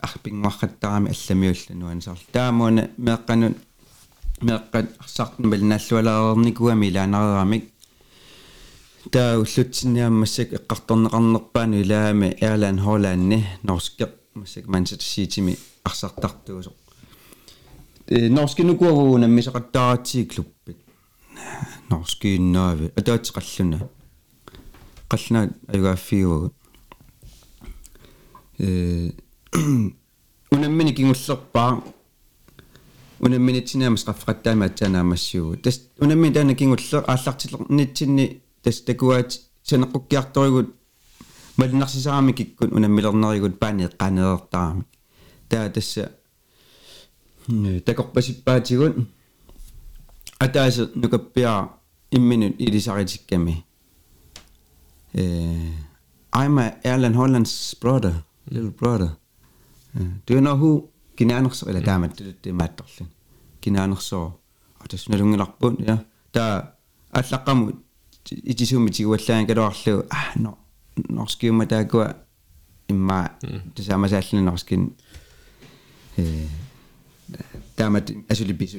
арпингуарраттарами 0.00 1.10
алламиуллануан 1.10 2.00
саар 2.02 2.18
таамуна 2.32 2.90
меэққанут 2.96 3.56
меэққат 4.40 4.86
арсаартнумал 4.98 5.62
наллуалаарникуами 5.62 6.88
илаанерарамик 6.88 7.64
таа 9.12 9.38
уллутсинниаммассак 9.38 10.52
эққарторнеқарнерпаани 10.52 11.80
илаами 11.82 12.36
Airline 12.40 12.80
Hollandни 12.86 13.46
норскеқ 13.62 14.10
массак 14.34 14.64
Manchester-ситими 14.66 15.58
арсартартуусо 15.84 16.72
э 18.06 18.28
норскинукуагуна 18.28 19.26
мисақаттааратсиг 19.26 20.34
клуппит 20.34 20.78
норскииннаави 21.88 22.92
атаатеқаллуна 22.98 23.88
qalna 25.08 25.40
ayugaaffiugut 25.72 26.54
э 28.58 29.12
унаmmini 30.51 30.93
kingullerpaa 30.93 31.71
унаmmini 33.25 33.61
тинамас 33.61 34.03
qaffaqattaama 34.07 34.65
атсаанаамассуугу 34.69 35.57
тас 35.63 35.75
унамми 36.03 36.31
таана 36.35 36.55
кингуллер 36.55 37.03
ааллартилернитсинни 37.07 38.25
тас 38.63 38.81
такуаат 38.87 39.31
санеққуккиарторигут 39.69 40.69
малинарсисарами 41.57 42.31
киккун 42.33 42.69
унаммилернеригут 42.77 43.59
паани 43.59 43.85
эққанеэртарами 43.89 44.83
таа 45.49 45.69
тасса 45.69 46.11
такорпасиппаатигут 47.85 48.95
атааса 50.39 50.89
нукаппиа 50.95 51.69
имминут 52.11 52.55
илисаритикками 52.59 53.65
Uh, 55.15 55.69
I'm 56.33 56.57
a 56.57 56.75
Erland 56.83 57.15
Hollands 57.15 57.75
brother, 57.75 58.23
little 58.49 58.71
brother. 58.71 59.17
Uh, 59.96 60.02
do 60.28 60.34
you 60.34 60.40
know 60.40 60.56
who 60.56 60.88
Ginanerso 61.18 61.66
eller 61.66 61.80
daamat 61.80 62.18
det 62.18 62.44
det 62.44 62.54
matterlin. 62.54 63.08
Ginanerso. 63.62 64.16
Og 64.80 64.90
det 64.90 65.00
snur 65.00 65.22
ungen 65.22 65.38
lapun 65.38 65.76
ja. 65.80 65.96
Da 66.34 66.60
allaqamu 67.14 67.72
itisumi 68.30 68.90
tiguallaan 68.90 69.46
kaluarlu 69.46 70.02
ah 70.10 70.36
no 70.36 70.58
norskiuma 71.08 71.64
taakua 71.64 72.14
imma 72.88 73.28
tasama 73.76 74.08
saallin 74.08 74.44
norskin 74.44 74.96
eh 76.18 76.50
daamat 77.78 78.10
asuli 78.30 78.52
bisu 78.52 78.78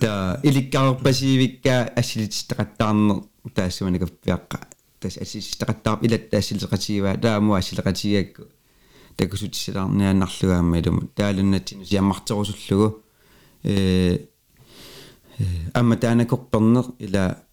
ta 0.00 0.10
ilikkaarpasiivikka 0.48 1.74
assilitistaqattaarner 2.00 3.18
taassumaniqappiaqqa 3.56 4.58
tas 5.00 5.14
assistaqattaar 5.24 5.98
ilat 6.06 6.24
taassiliqatiivaa 6.32 7.16
taamu 7.24 7.50
assiliqatigiakku 7.60 8.42
takusutissilaarniannarlugaamma 9.16 10.76
ilumut 10.80 11.10
taalunnatsin 11.20 11.80
siammarterusullugu 11.90 12.88
э 13.64 14.18
амма 15.74 15.96
таанакорпернер 15.96 16.84
ила 16.98 17.24
э 17.30 17.49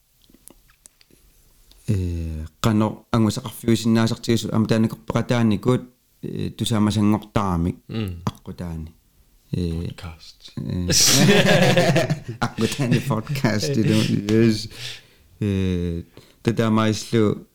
qano 2.61 3.05
angusaqarfiusinnaasartigissu 3.11 4.49
amma 4.53 4.67
taanakорпеqataannikut 4.67 5.83
тусаамасангортаарамик 6.57 7.77
аққутаани 8.31 8.91
э 9.53 9.87
Cast. 9.95 10.51
аққутаани 12.41 12.99
podcast. 13.07 13.71
Идус 13.79 14.67
э 15.39 16.03
тадамаислу 16.43 17.47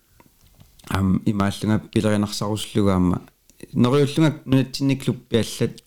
ам 0.89 1.23
имааллунга 1.27 1.79
пилеринарсаруслугаама 1.93 3.23
нериуллунга 3.73 4.41
нунатсинниклуппиаллат 4.45 5.83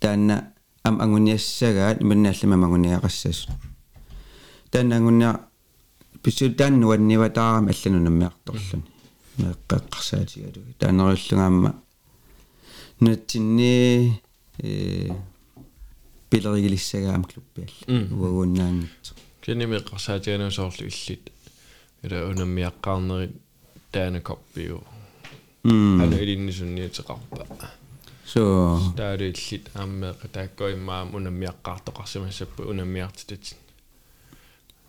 таанна 0.00 0.52
ам 0.82 1.00
ангуниассагаат 1.00 2.02
иманнааллама 2.02 2.56
мангуниақассас 2.56 3.46
таанангунниа 4.70 5.47
писсуутаан 6.22 6.80
нуанниватаарами 6.80 7.72
алланунаммиарторлуни 7.72 8.84
меэккеққарсаатигалу 9.38 10.74
таанериуллугаама 10.78 11.70
нутсинни 13.00 14.20
э 14.58 15.10
пилеригилиссагаам 16.30 17.24
клуппиалла 17.24 18.14
уагууннаангитсо 18.20 19.14
кинимеққарсаатиганусоорлу 19.42 20.86
иллит. 20.86 21.32
Ила 22.02 22.28
унаммиаққарнери 22.30 23.32
таанакорпиу 23.92 24.82
ана 25.64 26.16
илиннисунниутеқарпа 26.22 27.46
so 28.32 28.78
таалу 28.96 29.24
иллит 29.24 29.70
ааммеэқа 29.74 30.28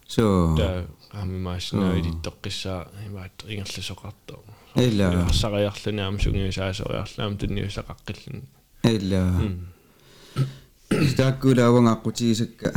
тааккоиммаам 0.10 0.16
унаммиаққартоқарсимассаппу 0.16 0.16
унаммиартитат 0.16 0.16
so 0.16 0.56
таа 0.58 0.86
аамимаасинаа 1.14 1.94
илиттоққиссаа 2.00 2.88
имаат 3.08 3.44
ингерласоқартоо 3.48 4.42
ила 4.76 5.28
сариарлуни 5.34 6.02
аама 6.02 6.20
сунгиусаасориарлаам 6.20 7.38
тунниусақаққиллун 7.38 8.44
ила 8.84 9.24
стааккулааванга 11.12 11.92
аққутигисакка 11.94 12.68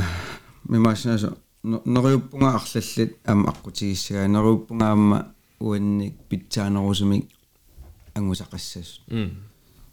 мимааснаасо 0.69 1.37
нериуппунга 1.63 2.55
арлаллит 2.59 3.17
ама 3.25 3.51
аққутигиссага 3.53 4.29
нериуппунгаама 4.29 5.35
уанник 5.61 6.15
питсаанерусумик 6.29 7.31
ангусақассас. 8.15 9.01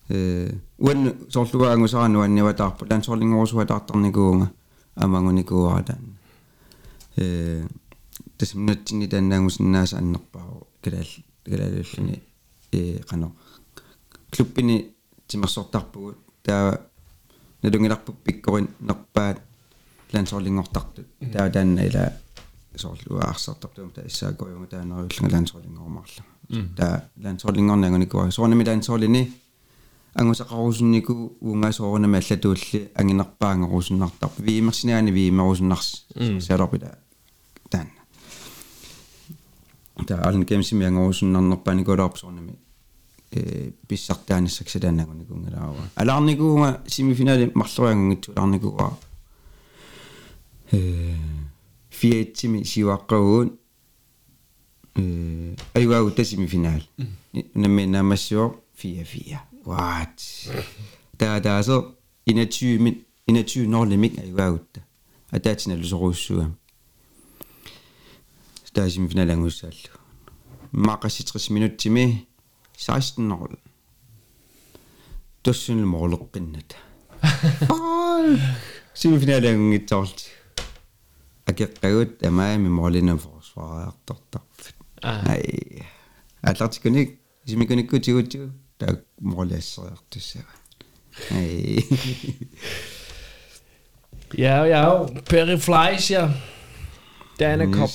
Э 0.10 0.52
уан 0.78 1.14
соорлуга 1.30 1.74
ангусарану 1.74 2.22
анниватаарпу 2.22 2.86
лансоорлингорусуатаартарникуунга 2.90 4.52
амангуникуаратаан 4.96 6.18
э 7.20 7.67
тасмнатсини 8.38 9.07
таанаагусиннааса 9.07 9.97
аннерпаа 9.97 10.63
калаал 10.84 11.11
калаалуллуни 11.45 12.15
э 12.72 13.01
қано 13.09 13.32
клуббини 14.32 14.76
тимерсортарпугут 15.28 16.17
таа 16.43 16.82
налунгиларпуп 17.61 18.15
пиккорин 18.24 18.70
нерпаат 18.80 19.38
лансоорлингортартут 20.13 21.07
таа 21.34 21.49
таанна 21.51 21.82
ила 21.89 22.13
соорлуа 22.76 23.30
арсартартуум 23.34 23.91
таа 23.91 24.07
иссаакоюнга 24.07 24.67
таанериуллунга 24.67 25.36
лансоорлингормарла 25.36 26.24
таа 26.78 27.03
лансоорлингорнаагуникуа 27.24 28.32
соорнами 28.32 28.65
лансоорлини 28.65 29.34
ангусақарусуннику 30.13 31.38
уунгаасоорнами 31.41 32.17
аллатуулли 32.20 32.91
ангинерпаангорусуннартар 32.95 34.30
виимерсинаани 34.38 35.11
виимерусуннарс 35.11 36.05
саалорпила 36.39 36.97
tämän. 37.70 37.91
Tämä 40.05 40.22
on 40.26 40.45
kemsi 40.45 40.76
meidän 40.76 40.97
uusun 40.97 41.36
annoppaini 41.36 41.84
kodopsuunemi. 41.84 42.51
Pissartaannissaksi 43.88 44.80
tänne 44.80 45.05
kun 45.05 45.17
nikun 45.17 45.47
edaava. 45.47 45.82
Älä 45.97 46.15
anniku 46.15 46.57
semifinaali 46.88 47.51
marloja 47.53 47.95
kun 47.95 48.11
ittu 48.11 48.32
anniku 48.36 48.78
va. 48.78 48.95
Fietsimi 51.89 52.61
e, 52.61 52.63
siwaqqaguun. 52.63 53.59
E, 54.99 55.01
aywa 55.76 56.01
utta 56.01 56.24
semifinaali. 56.24 56.84
Mm. 56.97 57.07
Namme 57.55 57.86
namassio 57.86 58.63
fia 58.74 59.05
fia. 59.05 59.39
What? 59.67 60.22
Tää 61.17 61.41
tää 61.41 61.63
so 61.63 61.97
inatyymin 62.28 63.05
inatyynorlimik 63.28 64.20
aywa 64.20 64.49
utta. 64.49 64.82
Ataatina 65.32 65.78
lusoruussuam 65.78 66.51
er 68.77 68.89
simpelthen 68.89 69.29
lang 69.29 69.43
udsal 69.45 69.77
makas 70.72 71.12
60 71.12 71.51
minut 71.51 71.77
til 71.79 71.93
mig 71.93 72.27
16 72.77 73.33
år 73.33 73.51
tussin 75.45 75.85
morluqqinnat 75.85 76.77
simpelthen 78.95 79.43
lang 79.43 79.75
itort 79.75 80.27
акеққагут 81.47 82.27
амаами 82.27 82.68
моолинам 82.68 83.18
форсвариарторторфит 83.18 84.77
ай 85.03 85.45
аллартикуник 86.43 87.18
симикуниккутигутигу 87.47 88.51
таа 88.79 88.97
моолиассериартуссава 89.20 90.55
ай 91.31 91.85
Ja, 94.37 94.64
ja. 94.66 95.07
Perry 95.31 95.59
Fleischer. 95.59 96.31
Danakop. 97.39 97.91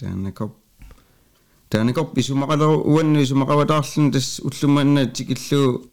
Danakop. 0.00 0.56
Danakop 1.70 2.18
исумақалеру 2.18 2.82
уанну 2.84 3.22
исумақаватаарлун 3.22 4.12
тас 4.12 4.40
уллуманна 4.40 5.06
тикиллу 5.06 5.90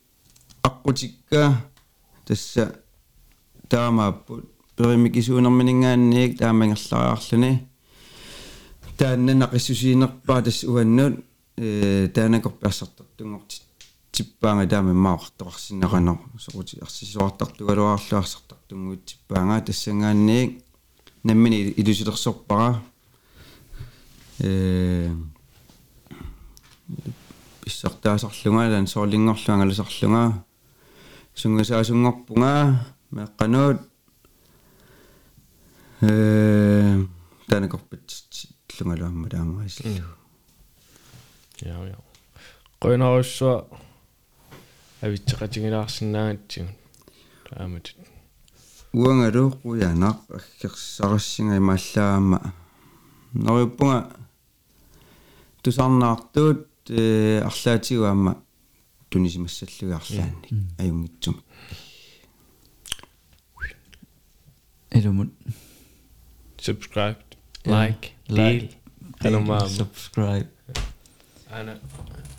аққутикка 0.63 1.53
тасса 2.25 2.75
таамааппут 3.69 4.45
перимикисуунерминингаанниик 4.77 6.37
таамангерлариарлуни 6.39 7.67
тааннана 8.97 9.49
қиссусиинерпаа 9.51 10.41
тас 10.43 10.63
уаннут 10.63 11.23
э 11.57 12.07
таанакорпиассартартунгорти 12.15 13.61
типпаанга 14.11 14.67
таами 14.67 14.93
маавартоқарсинеқанер 14.93 16.17
сорути 16.39 16.79
арсисуартартугалуаарлуарсартартунгуут 16.81 19.05
типпаанга 19.05 19.61
тассангаанниик 19.61 20.63
наммини 21.23 21.71
илусилерсорпара 21.71 22.81
э 24.39 25.11
иссартаасарлунга 27.65 28.69
лан 28.73 28.87
соорлингорлуанга 28.87 29.65
ласарлунга 29.65 30.45
сунгасаасунгорпунга 31.35 32.85
меққануут 33.11 33.79
э 36.01 37.05
таанакорпит 37.47 38.11
лунгалуамма 38.79 39.29
таамаисиллу 39.29 40.17
Ja, 41.61 41.83
ja. 41.87 41.97
Qønarussua 42.79 43.65
авитсеқатигилаарсинаагатсигун 45.01 46.75
таамат 47.49 47.95
уангалу 48.93 49.57
қуянақ 49.63 50.17
аггерсарассинга 50.29 51.57
имааллаама. 51.57 52.53
Нориуппунга 53.33 54.09
тусарнаартуут 55.67 56.67
э 56.87 57.41
арлаатигуамма 57.43 58.41
тунисимассаллугаарлаанник 59.09 60.45
аюнгитсуми 60.79 61.41
Элумут 64.91 65.29
subscribe 66.57 67.17
like 67.65 68.13
like. 68.29 68.71
del 69.21 69.35
anumama 69.35 69.67
subscribe. 69.67 70.47
Ana 71.51 71.73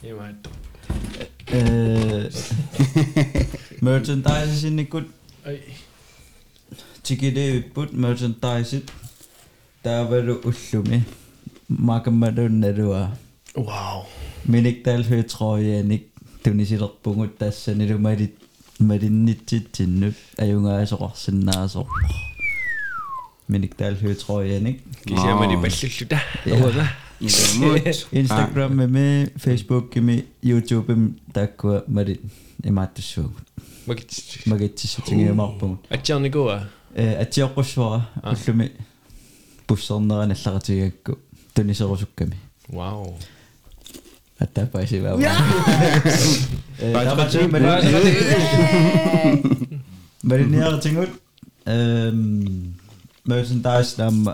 имаат 0.03 0.49
э 1.49 2.31
merchandise 3.83 4.55
синникут 4.61 5.07
ай. 5.45 5.61
Тикидеиппут 7.03 7.93
merchandise 7.93 8.89
таавалу 9.83 10.41
уллуми 10.49 11.05
макаммалуунналуа 11.70 13.10
wow 13.56 14.06
миниктаалфи 14.46 15.24
трояник 15.24 16.04
тунисилерпугут 16.44 17.38
таассанилу 17.38 17.98
малит 18.00 18.36
малиннитситсиннут 18.80 20.16
аюнгаасоқарсинаасорпо 20.38 21.90
миниктаалфи 23.48 24.14
трояник 24.16 24.82
кисиамани 25.06 25.56
паллуллута 25.56 26.20
Ja. 26.46 26.56
уага 26.56 26.88
имут 27.20 28.08
Instagram 28.12 28.70
меме 28.74 29.30
Facebook 29.46 29.90
кими 29.94 30.26
YouTube 30.44 30.92
им 30.92 31.20
таккуа 31.34 31.84
малит 31.88 32.22
имааттуссуугут 32.64 33.48
магит 33.86 34.10
магитсиссутингиумарпугут 34.46 35.80
атсиарникуа 35.90 36.70
э 36.96 37.22
атиоққуссуара 37.24 38.02
уллуми 38.24 38.72
to 41.59 41.67
ni 41.67 41.75
słowo 41.75 41.97
szukami. 41.99 42.37
Wow. 42.71 43.19
A 44.39 44.47
ta 44.47 44.67
pasi 44.71 45.03
wam. 45.03 45.19
Dapat 46.79 47.35
ni 47.35 47.49
beri. 47.51 47.67
Beri 50.23 50.45
ni 50.47 50.63
ada 50.63 50.79
cingut. 50.79 51.11
Mösen 53.27 53.59
taas 53.63 53.99
nam 53.99 54.31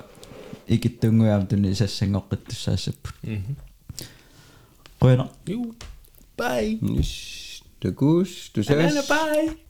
ikittungu 0.69 1.25
am 1.33 1.49
tunni 1.49 1.73
sassangoqqittussaassapput. 1.73 3.17
Qoyana. 5.01 5.25
Mhm. 5.25 5.25
Noh. 5.25 5.31
Juu. 5.49 5.73
Bye. 6.37 6.77
Tukus, 7.81 8.53
tuses. 8.53 9.09
Bye. 9.09 9.64